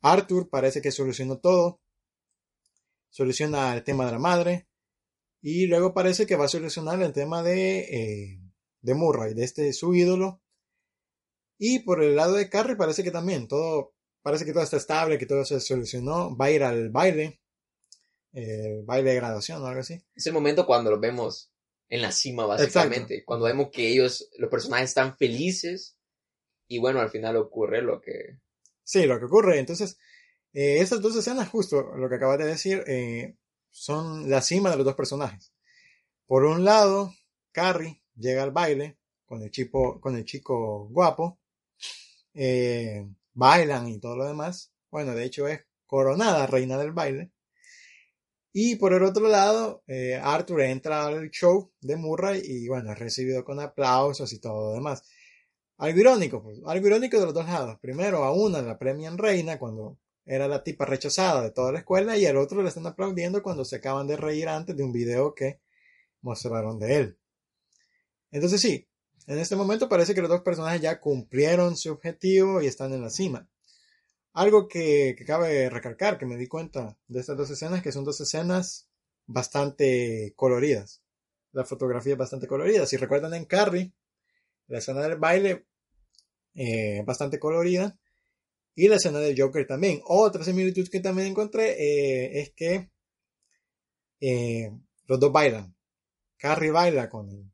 Arthur 0.00 0.48
parece 0.48 0.80
que 0.80 0.92
solucionó 0.92 1.38
todo. 1.38 1.80
Soluciona 3.10 3.74
el 3.74 3.84
tema 3.84 4.06
de 4.06 4.12
la 4.12 4.18
madre. 4.18 4.68
Y 5.40 5.66
luego 5.66 5.94
parece 5.94 6.26
que 6.26 6.36
va 6.36 6.46
a 6.46 6.48
solucionar 6.48 7.00
el 7.02 7.12
tema 7.12 7.42
de, 7.42 7.78
eh, 7.80 8.40
de 8.80 8.94
Murray, 8.94 9.34
de 9.34 9.44
este 9.44 9.72
su 9.72 9.94
ídolo. 9.94 10.40
Y 11.58 11.80
por 11.80 12.02
el 12.02 12.16
lado 12.16 12.34
de 12.34 12.48
Carrie 12.48 12.76
parece 12.76 13.02
que 13.02 13.10
también 13.10 13.48
todo, 13.48 13.94
parece 14.22 14.44
que 14.44 14.52
todo 14.52 14.62
está 14.62 14.76
estable, 14.76 15.18
que 15.18 15.26
todo 15.26 15.44
se 15.44 15.60
solucionó. 15.60 16.36
Va 16.36 16.46
a 16.46 16.50
ir 16.50 16.62
al 16.62 16.90
baile, 16.90 17.40
eh, 18.32 18.82
baile 18.84 19.10
de 19.10 19.16
graduación 19.16 19.62
o 19.62 19.66
algo 19.66 19.80
así. 19.80 20.02
Es 20.14 20.26
el 20.26 20.32
momento 20.32 20.66
cuando 20.66 20.90
lo 20.90 20.98
vemos 20.98 21.47
en 21.88 22.02
la 22.02 22.12
cima, 22.12 22.46
básicamente. 22.46 23.24
Cuando 23.24 23.46
vemos 23.46 23.70
que 23.70 23.88
ellos, 23.88 24.30
los 24.38 24.50
personajes 24.50 24.90
están 24.90 25.16
felices. 25.16 25.96
Y 26.66 26.78
bueno, 26.78 27.00
al 27.00 27.10
final 27.10 27.36
ocurre 27.36 27.82
lo 27.82 28.00
que... 28.00 28.38
Sí, 28.82 29.06
lo 29.06 29.18
que 29.18 29.24
ocurre. 29.24 29.58
Entonces, 29.58 29.98
eh, 30.52 30.78
estas 30.80 31.00
dos 31.00 31.16
escenas, 31.16 31.48
justo 31.48 31.94
lo 31.96 32.08
que 32.08 32.16
acabas 32.16 32.38
de 32.38 32.46
decir, 32.46 32.84
eh, 32.86 33.36
son 33.70 34.28
la 34.28 34.42
cima 34.42 34.70
de 34.70 34.76
los 34.76 34.84
dos 34.84 34.94
personajes. 34.94 35.52
Por 36.26 36.44
un 36.44 36.64
lado, 36.64 37.14
Carrie 37.52 38.02
llega 38.16 38.42
al 38.42 38.50
baile 38.50 38.98
con 39.24 39.42
el, 39.42 39.50
chico, 39.50 40.00
con 40.00 40.16
el 40.16 40.24
chico 40.24 40.88
guapo, 40.88 41.38
eh, 42.34 43.06
bailan 43.32 43.88
y 43.88 43.98
todo 43.98 44.16
lo 44.16 44.26
demás. 44.26 44.72
Bueno, 44.90 45.14
de 45.14 45.24
hecho 45.24 45.48
es 45.48 45.64
coronada 45.86 46.46
reina 46.46 46.76
del 46.78 46.92
baile. 46.92 47.30
Y 48.60 48.74
por 48.74 48.92
el 48.92 49.04
otro 49.04 49.28
lado, 49.28 49.84
eh, 49.86 50.18
Arthur 50.20 50.62
entra 50.62 51.06
al 51.06 51.30
show 51.30 51.70
de 51.80 51.94
Murray 51.94 52.42
y 52.44 52.66
bueno, 52.66 52.90
es 52.90 52.98
recibido 52.98 53.44
con 53.44 53.60
aplausos 53.60 54.32
y 54.32 54.40
todo 54.40 54.70
lo 54.70 54.74
demás. 54.74 55.04
Algo 55.76 56.00
irónico, 56.00 56.42
pues, 56.42 56.58
algo 56.66 56.88
irónico 56.88 57.20
de 57.20 57.26
los 57.26 57.34
dos 57.34 57.46
lados. 57.46 57.78
Primero, 57.80 58.24
a 58.24 58.32
una 58.32 58.60
la 58.60 58.76
premian 58.76 59.16
reina 59.16 59.60
cuando 59.60 60.00
era 60.26 60.48
la 60.48 60.64
tipa 60.64 60.86
rechazada 60.86 61.40
de 61.40 61.52
toda 61.52 61.70
la 61.70 61.78
escuela 61.78 62.16
y 62.16 62.26
al 62.26 62.36
otro 62.36 62.60
le 62.60 62.70
están 62.70 62.88
aplaudiendo 62.88 63.44
cuando 63.44 63.64
se 63.64 63.76
acaban 63.76 64.08
de 64.08 64.16
reír 64.16 64.48
antes 64.48 64.76
de 64.76 64.82
un 64.82 64.90
video 64.90 65.36
que 65.36 65.60
mostraron 66.22 66.80
de 66.80 66.96
él. 66.96 67.18
Entonces 68.32 68.60
sí, 68.60 68.88
en 69.28 69.38
este 69.38 69.54
momento 69.54 69.88
parece 69.88 70.16
que 70.16 70.20
los 70.20 70.30
dos 70.30 70.40
personajes 70.40 70.80
ya 70.80 70.98
cumplieron 70.98 71.76
su 71.76 71.92
objetivo 71.92 72.60
y 72.60 72.66
están 72.66 72.92
en 72.92 73.02
la 73.02 73.10
cima. 73.10 73.48
Algo 74.38 74.68
que, 74.68 75.16
cabe 75.26 75.68
recalcar, 75.68 76.16
que 76.16 76.24
me 76.24 76.36
di 76.36 76.46
cuenta 76.46 76.96
de 77.08 77.18
estas 77.18 77.36
dos 77.36 77.50
escenas, 77.50 77.82
que 77.82 77.90
son 77.90 78.04
dos 78.04 78.20
escenas 78.20 78.88
bastante 79.26 80.32
coloridas. 80.36 81.02
La 81.50 81.64
fotografía 81.64 82.12
es 82.12 82.18
bastante 82.18 82.46
colorida. 82.46 82.86
Si 82.86 82.96
recuerdan 82.96 83.34
en 83.34 83.46
Carrie, 83.46 83.92
la 84.68 84.78
escena 84.78 85.00
del 85.00 85.18
baile 85.18 85.66
eh, 86.54 87.02
bastante 87.04 87.40
colorida. 87.40 87.98
Y 88.76 88.86
la 88.86 88.94
escena 88.94 89.18
del 89.18 89.34
Joker 89.36 89.66
también. 89.66 90.02
Otra 90.04 90.44
similitud 90.44 90.88
que 90.88 91.00
también 91.00 91.26
encontré 91.26 91.72
eh, 91.72 92.40
es 92.40 92.52
que 92.52 92.90
eh, 94.20 94.70
los 95.06 95.18
dos 95.18 95.32
bailan. 95.32 95.74
Carrie 96.36 96.70
baila 96.70 97.08
con 97.08 97.28
el 97.28 97.50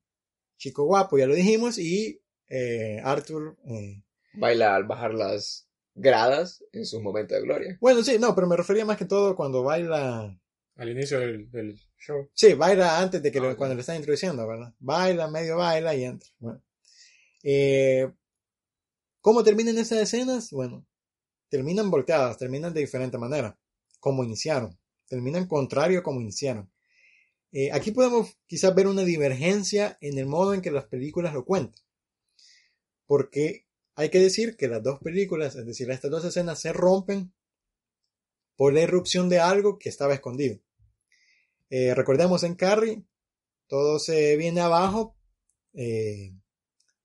chico 0.58 0.84
guapo, 0.84 1.16
ya 1.16 1.26
lo 1.26 1.34
dijimos, 1.34 1.78
y 1.78 2.20
eh, 2.46 3.00
Arthur... 3.02 3.56
eh, 3.70 4.02
Baila 4.34 4.74
al 4.74 4.84
bajar 4.84 5.14
las 5.14 5.63
gradas 5.94 6.64
en 6.72 6.84
sus 6.84 7.00
momentos 7.02 7.36
de 7.36 7.42
gloria. 7.44 7.78
bueno, 7.80 8.02
sí, 8.02 8.18
no, 8.18 8.34
pero 8.34 8.46
me 8.46 8.56
refería 8.56 8.84
más 8.84 8.96
que 8.96 9.04
todo 9.04 9.34
cuando 9.36 9.62
baila... 9.62 10.38
Al 10.76 10.90
inicio 10.90 11.20
del, 11.20 11.48
del 11.52 11.80
show. 11.98 12.28
Sí, 12.34 12.54
baila 12.54 12.98
antes 13.00 13.22
de 13.22 13.30
que 13.30 13.38
lo- 13.40 13.50
Ah, 13.50 13.56
cuando 13.56 13.74
le 13.76 13.80
están 13.82 13.96
introduciendo, 13.96 14.46
¿verdad? 14.46 14.74
Baila, 14.80 15.28
medio 15.28 15.56
baila 15.56 15.94
y 15.94 16.02
entra. 16.04 16.28
Bueno. 16.38 16.60
Eh, 17.44 18.10
¿Cómo 19.20 19.44
terminan 19.44 19.78
esas 19.78 19.98
escenas? 20.00 20.50
Bueno, 20.50 20.84
terminan 21.48 21.90
volteadas, 21.90 22.36
terminan 22.38 22.74
de 22.74 22.80
diferente 22.80 23.18
manera, 23.18 23.56
como 24.00 24.24
iniciaron. 24.24 24.76
Terminan 25.06 25.46
contrario 25.46 26.00
a 26.00 26.02
como 26.02 26.20
iniciaron. 26.20 26.68
Eh, 27.52 27.70
aquí 27.70 27.92
podemos 27.92 28.36
quizás 28.46 28.74
ver 28.74 28.88
una 28.88 29.02
divergencia 29.04 29.96
en 30.00 30.18
el 30.18 30.26
modo 30.26 30.54
en 30.54 30.60
que 30.60 30.72
las 30.72 30.86
películas 30.86 31.32
lo 31.34 31.44
cuentan. 31.44 31.80
Porque 33.06 33.63
hay 33.96 34.10
que 34.10 34.18
decir 34.18 34.56
que 34.56 34.68
las 34.68 34.82
dos 34.82 34.98
películas, 35.00 35.56
es 35.56 35.66
decir, 35.66 35.90
estas 35.90 36.10
dos 36.10 36.24
escenas 36.24 36.60
se 36.60 36.72
rompen 36.72 37.32
por 38.56 38.72
la 38.72 38.82
irrupción 38.82 39.28
de 39.28 39.40
algo 39.40 39.78
que 39.78 39.88
estaba 39.88 40.14
escondido. 40.14 40.60
Eh, 41.70 41.94
recordemos 41.94 42.42
en 42.42 42.54
Carrie, 42.54 43.04
todo 43.66 43.98
se 43.98 44.36
viene 44.36 44.60
abajo 44.60 45.16
eh, 45.72 46.32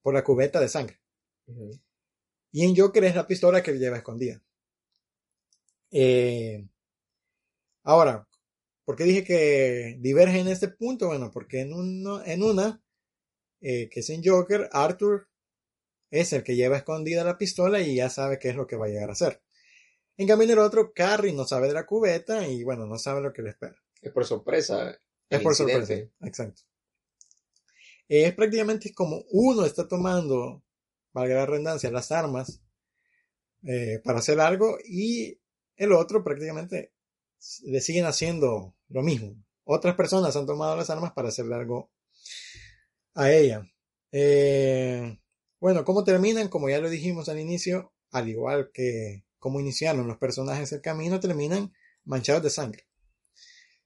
por 0.02 0.14
la 0.14 0.24
cubeta 0.24 0.60
de 0.60 0.70
sangre. 0.70 1.00
Y 2.52 2.64
en 2.64 2.76
Joker 2.76 3.04
es 3.04 3.16
la 3.16 3.28
pistola 3.28 3.64
que 3.64 3.74
lleva 3.74 3.98
escondida. 3.98 4.44
Eh, 5.92 6.68
ahora, 7.84 8.28
¿por 8.86 8.96
qué 8.96 9.04
dije 9.04 9.24
que 9.24 9.98
diverge 10.00 10.40
en 10.40 10.48
este 10.48 10.68
punto? 10.68 11.08
Bueno, 11.08 11.32
porque 11.32 11.62
en, 11.62 11.74
uno, 11.74 12.24
en 12.24 12.44
una, 12.44 12.84
eh, 13.62 13.90
que 13.90 14.02
es 14.02 14.10
en 14.10 14.24
Joker, 14.24 14.70
Arthur 14.72 15.29
es 16.12 16.34
el 16.34 16.44
que 16.44 16.56
lleva 16.56 16.78
escondida 16.78 17.24
la 17.24 17.38
pistola 17.38 17.82
y 17.82 17.96
ya 17.96 18.10
sabe 18.10 18.40
qué 18.40 18.50
es 18.50 18.56
lo 18.56 18.68
que 18.68 18.76
va 18.76 18.86
a 18.86 18.90
llegar 18.90 19.10
a 19.10 19.14
hacer. 19.14 19.42
En 20.18 20.28
cambio, 20.28 20.52
el 20.52 20.60
otro, 20.60 20.92
Carrie 20.94 21.34
no 21.34 21.46
sabe 21.46 21.68
de 21.68 21.74
la 21.74 21.86
cubeta 21.86 22.48
y 22.48 22.64
bueno, 22.64 22.86
no 22.86 22.98
sabe 22.98 23.22
lo 23.22 23.32
que 23.32 23.42
le 23.42 23.52
espera. 23.52 23.76
Es 24.02 24.12
por 24.12 24.26
sorpresa. 24.26 25.00
Es 25.30 25.42
por 25.42 25.54
incidente. 25.54 25.80
sorpresa. 25.80 26.12
Exacto. 26.22 26.62
Es 28.08 28.34
prácticamente 28.34 28.94
como 28.94 29.24
uno 29.30 29.66
está 29.66 29.88
tomando, 29.88 30.64
valga 31.14 31.36
la 31.36 31.46
redundancia, 31.46 31.92
las 31.92 32.12
armas 32.12 32.62
eh, 33.64 34.02
para 34.04 34.20
hacer 34.20 34.40
algo 34.40 34.78
y 34.84 35.40
el 35.76 35.94
otro 35.94 36.24
prácticamente 36.24 36.92
le 37.64 37.82
siguen 37.82 38.06
haciendo 38.06 38.76
lo 38.90 39.04
mismo. 39.04 39.36
Otras 39.64 39.96
personas 39.96 40.36
han 40.36 40.48
tomado 40.48 40.76
las 40.76 40.90
armas 40.90 41.14
para 41.14 41.30
hacerle 41.30 41.56
algo 41.56 41.92
a 43.14 43.32
ella. 43.32 43.62
Eh, 44.12 45.20
bueno, 45.60 45.84
¿cómo 45.86 46.04
terminan? 46.04 46.48
Como 46.48 46.70
ya 46.70 46.80
lo 46.80 46.90
dijimos 46.90 47.30
al 47.30 47.40
inicio, 47.40 47.94
al 48.12 48.30
igual 48.30 48.72
que 48.74 49.26
como 49.40 49.60
iniciaron 49.60 50.08
los 50.08 50.18
personajes 50.18 50.72
el 50.72 50.82
camino, 50.82 51.20
terminan 51.20 51.74
manchados 52.04 52.44
de 52.44 52.50
sangre. 52.50 52.88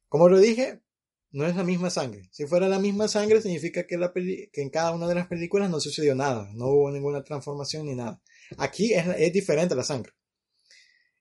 Como 0.07 0.29
lo 0.29 0.39
dije, 0.39 0.81
no 1.31 1.47
es 1.47 1.55
la 1.55 1.63
misma 1.63 1.89
sangre. 1.89 2.29
Si 2.31 2.45
fuera 2.45 2.67
la 2.67 2.79
misma 2.79 3.07
sangre, 3.07 3.41
significa 3.41 3.87
que, 3.87 3.97
en 4.53 4.69
cada 4.69 4.91
una 4.91 5.07
de 5.07 5.15
las 5.15 5.27
películas 5.27 5.69
no 5.69 5.79
sucedió 5.79 6.13
nada, 6.15 6.49
no 6.53 6.67
hubo 6.67 6.91
ninguna 6.91 7.23
transformación 7.23 7.87
ni 7.87 7.95
nada. 7.95 8.21
Aquí 8.57 8.93
es, 8.93 9.05
es 9.17 9.33
diferente 9.33 9.75
la 9.75 9.83
sangre. 9.83 10.13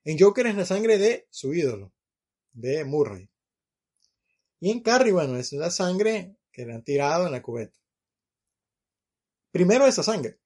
En 0.03 0.19
Joker 0.19 0.45
es 0.47 0.55
la 0.55 0.65
sangre 0.65 0.97
de 0.97 1.27
su 1.31 1.53
ídolo, 1.53 1.93
de 2.51 2.83
Murray. 2.85 3.29
Y 4.59 4.71
en 4.71 4.81
Carrie, 4.81 5.13
bueno, 5.13 5.37
es 5.37 5.51
la 5.53 5.71
sangre 5.71 6.37
que 6.51 6.65
le 6.65 6.73
han 6.73 6.83
tirado 6.83 7.25
en 7.25 7.31
la 7.31 7.41
cubeta. 7.41 7.77
Primero 9.51 9.85
esa 9.85 10.03
sangre. 10.03 10.39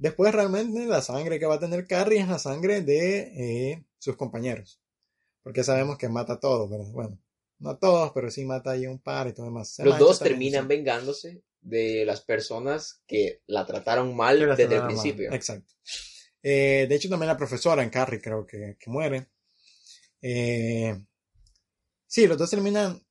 Después 0.00 0.34
realmente 0.34 0.86
la 0.86 1.02
sangre 1.02 1.38
que 1.38 1.44
va 1.44 1.56
a 1.56 1.60
tener 1.60 1.86
Carrie 1.86 2.20
es 2.20 2.28
la 2.28 2.38
sangre 2.38 2.80
de 2.80 3.18
eh, 3.36 3.84
sus 3.98 4.16
compañeros. 4.16 4.80
Porque 5.42 5.62
sabemos 5.62 5.98
que 5.98 6.08
mata 6.08 6.34
a 6.34 6.40
todos, 6.40 6.70
¿verdad? 6.70 6.90
Bueno, 6.90 7.18
no 7.58 7.70
a 7.70 7.78
todos, 7.78 8.10
pero 8.14 8.30
sí 8.30 8.46
mata 8.46 8.70
ahí 8.70 8.86
un 8.86 8.98
par 8.98 9.28
y 9.28 9.34
todo 9.34 9.44
demás. 9.44 9.74
Se 9.74 9.84
Los 9.84 9.98
dos 9.98 10.18
terminan 10.18 10.68
vengándose 10.68 11.42
de 11.60 12.06
las 12.06 12.22
personas 12.22 13.02
que 13.06 13.42
la 13.46 13.66
trataron 13.66 14.16
mal 14.16 14.38
desde 14.56 14.74
el 14.74 14.80
mal. 14.80 14.86
principio. 14.86 15.30
Exacto. 15.32 15.74
Eh, 16.42 16.86
de 16.88 16.94
hecho, 16.94 17.10
también 17.10 17.28
la 17.28 17.36
profesora 17.36 17.82
en 17.82 17.90
Carrie 17.90 18.22
creo 18.22 18.46
que, 18.46 18.78
que 18.80 18.90
muere. 18.90 19.28
Eh, 20.22 20.98
sí, 22.06 22.26
los 22.26 22.38
dos 22.38 22.48
terminan. 22.48 23.04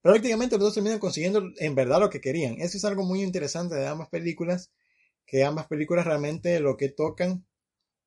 Prácticamente 0.00 0.56
los 0.56 0.64
dos 0.64 0.74
terminan 0.74 1.00
consiguiendo 1.00 1.42
en 1.58 1.74
verdad 1.74 2.00
lo 2.00 2.08
que 2.08 2.22
querían. 2.22 2.58
Eso 2.62 2.78
es 2.78 2.84
algo 2.86 3.04
muy 3.04 3.22
interesante 3.22 3.74
de 3.74 3.86
ambas 3.86 4.08
películas. 4.08 4.72
Que 5.28 5.44
ambas 5.44 5.66
películas 5.66 6.06
realmente 6.06 6.58
lo 6.58 6.78
que 6.78 6.88
tocan, 6.88 7.46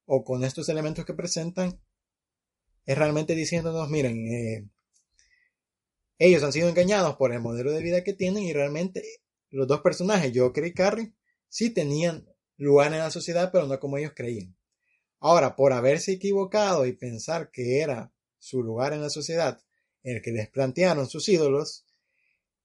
o 0.06 0.24
con 0.24 0.44
estos 0.44 0.68
elementos 0.70 1.06
que 1.06 1.14
presentan, 1.14 1.80
es 2.86 2.98
realmente 2.98 3.36
diciéndonos: 3.36 3.88
miren, 3.90 4.28
eh, 4.28 4.68
ellos 6.18 6.44
han 6.44 6.52
sido 6.52 6.68
engañados 6.68 7.16
por 7.18 7.32
el 7.32 7.40
modelo 7.40 7.72
de 7.72 7.84
vida 7.84 8.04
que 8.04 8.14
tienen, 8.14 8.44
y 8.44 8.54
realmente 8.54 9.04
los 9.52 9.68
dos 9.68 9.82
personajes, 9.82 10.34
Joker 10.36 10.66
y 10.66 10.74
Carrie, 10.74 11.14
sí 11.48 11.70
tenían 11.70 12.28
lugar 12.58 12.92
en 12.92 13.00
la 13.00 13.12
sociedad, 13.12 13.52
pero 13.52 13.68
no 13.68 13.80
como 13.80 13.98
ellos 13.98 14.14
creían. 14.16 14.56
Ahora, 15.20 15.56
por 15.56 15.74
haberse 15.74 16.14
equivocado 16.14 16.88
y 16.88 16.94
pensar 16.94 17.52
que 17.52 17.82
era 17.82 18.12
su 18.40 18.64
lugar 18.64 18.94
en 18.94 19.02
la 19.02 19.10
sociedad 19.12 19.62
el 20.02 20.24
que 20.24 20.32
les 20.32 20.50
plantearon 20.50 21.08
sus 21.08 21.30
ídolos, 21.30 21.86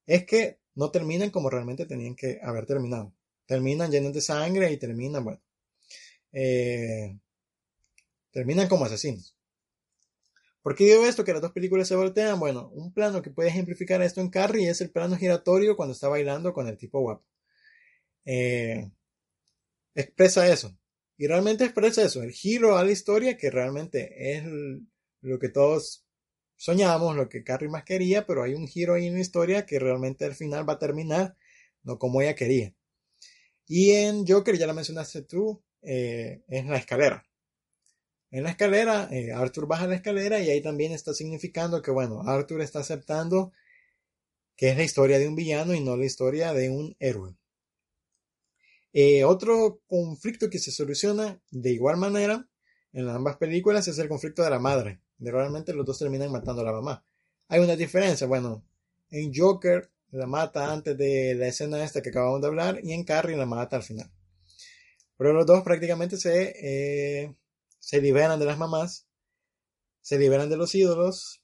es 0.07 0.25
que 0.25 0.61
no 0.75 0.91
terminan 0.91 1.29
como 1.29 1.51
realmente 1.51 1.85
tenían 1.85 2.15
que 2.15 2.39
haber 2.43 2.65
terminado. 2.65 3.16
Terminan 3.47 3.91
llenos 3.91 4.13
de 4.13 4.21
sangre 4.21 4.73
y 4.73 4.77
terminan, 4.77 5.25
bueno, 5.25 5.41
eh, 6.33 7.19
terminan 8.31 8.69
como 8.69 8.85
asesinos. 8.85 9.37
¿Por 10.63 10.75
qué 10.75 10.85
digo 10.85 11.07
esto? 11.07 11.25
Que 11.25 11.33
las 11.33 11.43
dos 11.43 11.53
películas 11.53 11.87
se 11.87 11.95
voltean. 11.95 12.41
Bueno, 12.41 12.71
un 12.75 12.93
plano 12.93 13.23
que 13.23 13.31
puede 13.31 13.51
ejemplificar 13.51 14.03
esto 14.03 14.21
en 14.21 14.31
Carrie 14.31 14.69
es 14.69 14.81
el 14.81 14.91
plano 14.91 15.17
giratorio 15.17 15.77
cuando 15.77 15.93
está 15.93 16.09
bailando 16.09 16.53
con 16.53 16.67
el 16.67 16.77
tipo 16.77 17.01
guapo. 17.01 17.25
Eh, 18.25 18.91
expresa 19.95 20.47
eso. 20.49 20.77
Y 21.17 21.27
realmente 21.27 21.65
expresa 21.65 22.03
eso, 22.03 22.23
el 22.23 22.33
giro 22.33 22.77
a 22.77 22.85
la 22.85 22.91
historia 22.91 23.39
que 23.39 23.51
realmente 23.51 24.37
es 24.37 24.45
lo 25.23 25.39
que 25.39 25.49
todos 25.49 26.05
soñamos, 26.57 27.17
lo 27.17 27.29
que 27.29 27.45
Carrie 27.45 27.71
más 27.71 27.85
quería, 27.85 28.27
pero 28.27 28.43
hay 28.43 28.55
un 28.55 28.69
giro 28.69 28.95
ahí 28.95 29.07
en 29.07 29.15
la 29.15 29.21
historia 29.21 29.67
que 29.67 29.79
realmente 29.79 30.25
al 30.25 30.35
final 30.35 30.69
va 30.69 30.75
a 30.75 30.79
terminar 30.79 31.37
no 31.85 31.99
como 31.99 32.21
ella 32.21 32.35
quería. 32.35 32.75
Y 33.67 33.93
en 33.93 34.27
Joker, 34.27 34.57
ya 34.57 34.67
la 34.67 34.73
mencionaste 34.73 35.23
tú, 35.23 35.63
eh, 35.83 36.43
es 36.49 36.67
la 36.67 36.77
escalera. 36.77 37.25
En 38.31 38.43
la 38.43 38.51
escalera, 38.51 39.09
eh, 39.11 39.33
Arthur 39.33 39.67
baja 39.67 39.87
la 39.87 39.97
escalera 39.97 40.41
y 40.41 40.51
ahí 40.51 40.61
también 40.61 40.93
está 40.93 41.15
significando 41.15 41.83
que, 41.83 41.91
bueno, 41.91 42.23
Arthur 42.23 42.61
está 42.61 42.81
aceptando 42.81 43.53
que 44.57 44.71
es 44.71 44.77
la 44.77 44.85
historia 44.85 45.19
de 45.19 45.29
un 45.29 45.37
villano 45.37 45.75
y 45.75 45.81
no 45.81 45.97
la 45.97 46.07
historia 46.07 46.53
de 46.53 46.71
un 46.71 46.97
héroe. 46.99 47.37
Eh, 48.93 49.25
otro 49.25 49.83
conflicto 49.87 50.49
que 50.49 50.59
se 50.59 50.73
soluciona 50.73 51.41
de 51.51 51.73
igual 51.73 51.99
manera 51.99 52.49
en 52.93 53.09
ambas 53.09 53.37
películas 53.37 53.87
es 53.89 53.99
el 53.99 54.09
conflicto 54.09 54.43
de 54.43 54.51
la 54.51 54.59
madre. 54.59 55.01
De 55.19 55.31
realmente 55.31 55.75
los 55.75 55.85
dos 55.85 55.99
terminan 55.99 56.33
matando 56.33 56.63
a 56.63 56.65
la 56.65 56.73
mamá. 56.73 57.05
Hay 57.49 57.61
una 57.61 57.77
diferencia, 57.77 58.27
bueno, 58.27 58.65
en 59.11 59.33
Joker 59.35 59.91
la 60.17 60.27
mata 60.27 60.73
antes 60.73 60.97
de 60.97 61.35
la 61.35 61.49
escena 61.49 61.83
esta 61.85 62.03
que 62.03 62.11
acabamos 62.11 62.41
de 62.41 62.49
hablar 62.49 62.81
y 62.83 62.93
en 62.93 63.05
Carrie 63.05 63.37
la 63.37 63.47
mata 63.47 63.77
al 63.77 63.83
final. 63.83 64.11
Pero 65.17 65.33
los 65.33 65.47
dos 65.47 65.63
prácticamente 65.63 66.17
se, 66.17 66.55
eh, 66.61 67.35
se 67.79 68.01
liberan 68.01 68.39
de 68.39 68.47
las 68.47 68.59
mamás, 68.59 69.07
se 70.03 70.19
liberan 70.19 70.49
de 70.51 70.57
los 70.57 70.75
ídolos. 70.75 71.43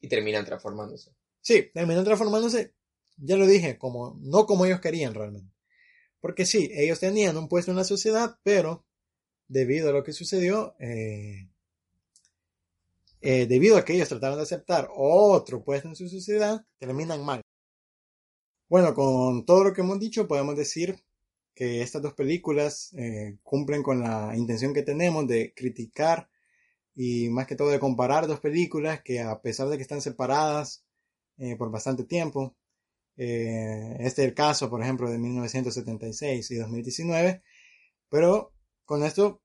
Y 0.00 0.08
terminan 0.08 0.44
transformándose. 0.44 1.12
Sí, 1.40 1.70
terminan 1.74 2.04
transformándose, 2.04 2.74
ya 3.16 3.36
lo 3.36 3.46
dije, 3.46 3.78
como, 3.78 4.18
no 4.20 4.46
como 4.46 4.66
ellos 4.66 4.80
querían 4.80 5.14
realmente. 5.14 5.52
Porque 6.20 6.46
sí, 6.46 6.70
ellos 6.72 7.00
tenían 7.00 7.36
un 7.36 7.48
puesto 7.48 7.70
en 7.72 7.76
la 7.76 7.84
sociedad, 7.84 8.38
pero 8.44 8.86
debido 9.48 9.90
a 9.90 9.92
lo 9.92 10.04
que 10.04 10.12
sucedió, 10.12 10.76
eh, 10.78 11.48
eh, 13.20 13.46
debido 13.46 13.76
a 13.76 13.84
que 13.84 13.94
ellos 13.94 14.08
trataron 14.08 14.36
de 14.36 14.42
aceptar 14.42 14.88
otro 14.94 15.62
puesto 15.62 15.88
en 15.88 15.96
su 15.96 16.08
sociedad, 16.08 16.64
terminan 16.78 17.24
mal. 17.24 17.42
Bueno, 18.72 18.94
con 18.94 19.44
todo 19.44 19.64
lo 19.64 19.74
que 19.74 19.82
hemos 19.82 20.00
dicho, 20.00 20.26
podemos 20.26 20.56
decir 20.56 20.96
que 21.54 21.82
estas 21.82 22.00
dos 22.00 22.14
películas 22.14 22.90
eh, 22.94 23.36
cumplen 23.42 23.82
con 23.82 24.00
la 24.00 24.34
intención 24.34 24.72
que 24.72 24.80
tenemos 24.82 25.26
de 25.28 25.52
criticar 25.54 26.30
y 26.94 27.28
más 27.28 27.46
que 27.46 27.54
todo 27.54 27.68
de 27.68 27.78
comparar 27.78 28.26
dos 28.26 28.40
películas 28.40 29.02
que 29.02 29.20
a 29.20 29.42
pesar 29.42 29.68
de 29.68 29.76
que 29.76 29.82
están 29.82 30.00
separadas 30.00 30.86
eh, 31.36 31.54
por 31.56 31.70
bastante 31.70 32.04
tiempo, 32.04 32.56
eh, 33.18 33.94
este 34.00 34.22
es 34.22 34.28
el 34.28 34.34
caso, 34.34 34.70
por 34.70 34.80
ejemplo, 34.82 35.10
de 35.10 35.18
1976 35.18 36.50
y 36.50 36.54
2019, 36.54 37.42
pero 38.08 38.54
con 38.86 39.04
esto 39.04 39.42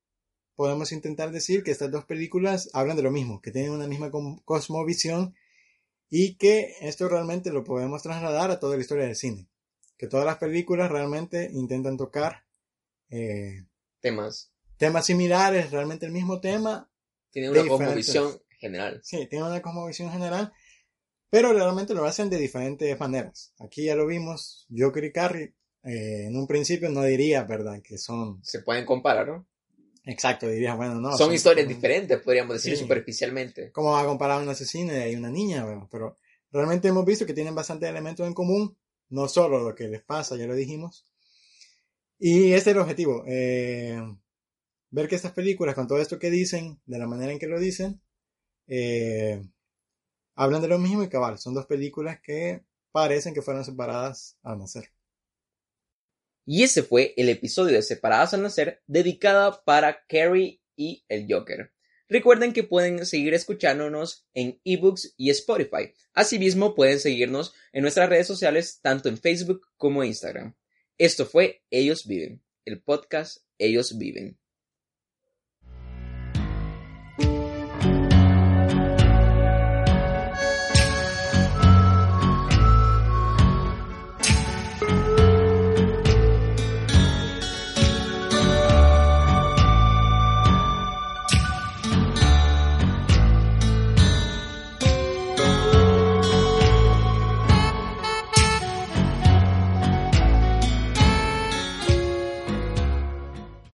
podemos 0.55 0.93
intentar 0.93 1.33
decir 1.33 1.63
que 1.63 1.71
estas 1.71 1.91
dos 1.91 2.05
películas 2.05 2.69
hablan 2.71 2.95
de 2.95 3.03
lo 3.03 3.11
mismo, 3.11 3.41
que 3.41 3.51
tienen 3.51 3.71
una 3.71 3.87
misma 3.87 4.09
cosmovisión 4.45 5.35
y 6.09 6.35
que 6.35 6.75
esto 6.81 7.07
realmente 7.09 7.51
lo 7.51 7.63
podemos 7.63 8.03
trasladar 8.03 8.51
a 8.51 8.59
toda 8.59 8.75
la 8.75 8.81
historia 8.81 9.05
del 9.05 9.15
cine. 9.15 9.47
que 9.97 10.07
todas 10.07 10.25
las 10.25 10.37
películas 10.37 10.91
realmente 10.91 11.49
intentan 11.53 11.97
tocar 11.97 12.45
eh, 13.09 13.65
Temas. 13.99 14.51
temas 14.77 15.05
similares, 15.07 15.71
realmente 15.71 16.05
el 16.05 16.11
mismo 16.11 16.39
tema. 16.39 16.89
Tiene 17.31 17.49
una 17.49 17.67
cosmovisión 17.67 18.39
general. 18.59 19.01
Sí, 19.03 19.25
tienen 19.27 19.47
una 19.47 19.61
cosmovisión 19.61 20.11
general, 20.11 20.53
pero 21.29 21.51
realmente 21.51 21.93
lo 21.95 22.05
hacen 22.05 22.29
de 22.29 22.37
diferentes 22.37 22.99
maneras. 22.99 23.53
Aquí 23.59 23.85
ya 23.85 23.95
lo 23.95 24.05
vimos, 24.05 24.67
Joker 24.75 25.03
y 25.03 25.11
Carrie, 25.11 25.55
eh, 25.83 26.25
en 26.27 26.35
un 26.35 26.45
principio 26.47 26.89
no 26.89 27.01
diría, 27.03 27.43
¿verdad? 27.43 27.81
Que 27.81 27.97
son, 27.97 28.39
Se 28.43 28.61
pueden 28.61 28.85
comparar, 28.85 29.27
¿no? 29.27 29.47
Exacto, 30.07 30.47
dirías, 30.49 30.75
bueno, 30.75 30.95
no. 30.95 31.15
son 31.17 31.33
historias 31.33 31.67
diferentes, 31.67 32.19
podríamos 32.21 32.55
decir 32.55 32.75
Sí. 32.75 32.81
superficialmente. 32.81 33.71
¿Cómo 33.71 33.91
va 33.91 34.01
a 34.01 34.05
comparar 34.05 34.41
un 34.41 34.49
asesino 34.49 34.93
y 35.07 35.15
una 35.15 35.29
niña? 35.29 35.63
Bueno, 35.65 35.87
pero 35.91 36.17
realmente 36.51 36.87
hemos 36.87 37.05
visto 37.05 37.25
que 37.25 37.33
tienen 37.33 37.53
bastantes 37.55 37.89
elementos 37.89 38.25
en 38.25 38.33
común, 38.33 38.75
no 39.09 39.27
solo 39.27 39.59
lo 39.63 39.75
que 39.75 39.87
les 39.87 40.01
pasa, 40.03 40.35
ya 40.35 40.47
lo 40.47 40.55
dijimos. 40.55 41.05
Y 42.19 42.47
ese 42.53 42.57
es 42.71 42.75
el 42.75 42.79
objetivo, 42.79 43.23
eh, 43.27 44.01
ver 44.89 45.07
que 45.07 45.15
estas 45.15 45.33
películas, 45.33 45.75
con 45.75 45.87
todo 45.87 45.99
esto 46.01 46.17
que 46.17 46.31
dicen, 46.31 46.79
de 46.85 46.97
la 46.97 47.05
manera 47.07 47.31
en 47.31 47.37
que 47.39 47.47
lo 47.47 47.59
dicen, 47.59 48.01
eh, 48.67 49.41
hablan 50.35 50.61
de 50.61 50.67
lo 50.67 50.79
mismo 50.79 51.03
y 51.03 51.09
cabal, 51.09 51.37
son 51.37 51.53
dos 51.53 51.67
películas 51.67 52.19
que 52.21 52.63
parecen 52.91 53.33
que 53.35 53.41
fueron 53.43 53.63
separadas 53.63 54.37
al 54.41 54.57
nacer. 54.59 54.89
Y 56.49 56.63
ese 56.63 56.81
fue 56.81 57.13
el 57.17 57.27
episodio 57.27 57.75
de 57.75 57.81
Separadas 57.81 58.33
al 58.33 58.41
Nacer 58.41 58.81
dedicada 58.87 59.65
para 59.65 60.05
Carrie 60.07 60.61
y 60.77 61.03
el 61.09 61.27
Joker. 61.29 61.73
Recuerden 62.07 62.53
que 62.53 62.63
pueden 62.63 63.05
seguir 63.05 63.33
escuchándonos 63.33 64.25
en 64.33 64.57
ebooks 64.63 65.13
y 65.17 65.29
Spotify. 65.29 65.91
Asimismo, 66.13 66.73
pueden 66.73 67.01
seguirnos 67.01 67.53
en 67.73 67.81
nuestras 67.81 68.07
redes 68.07 68.27
sociales, 68.27 68.79
tanto 68.81 69.09
en 69.09 69.17
Facebook 69.17 69.67
como 69.75 70.05
Instagram. 70.05 70.55
Esto 70.97 71.25
fue 71.25 71.63
Ellos 71.69 72.07
Viven, 72.07 72.41
el 72.63 72.81
podcast 72.81 73.39
Ellos 73.57 73.97
Viven. 73.97 74.39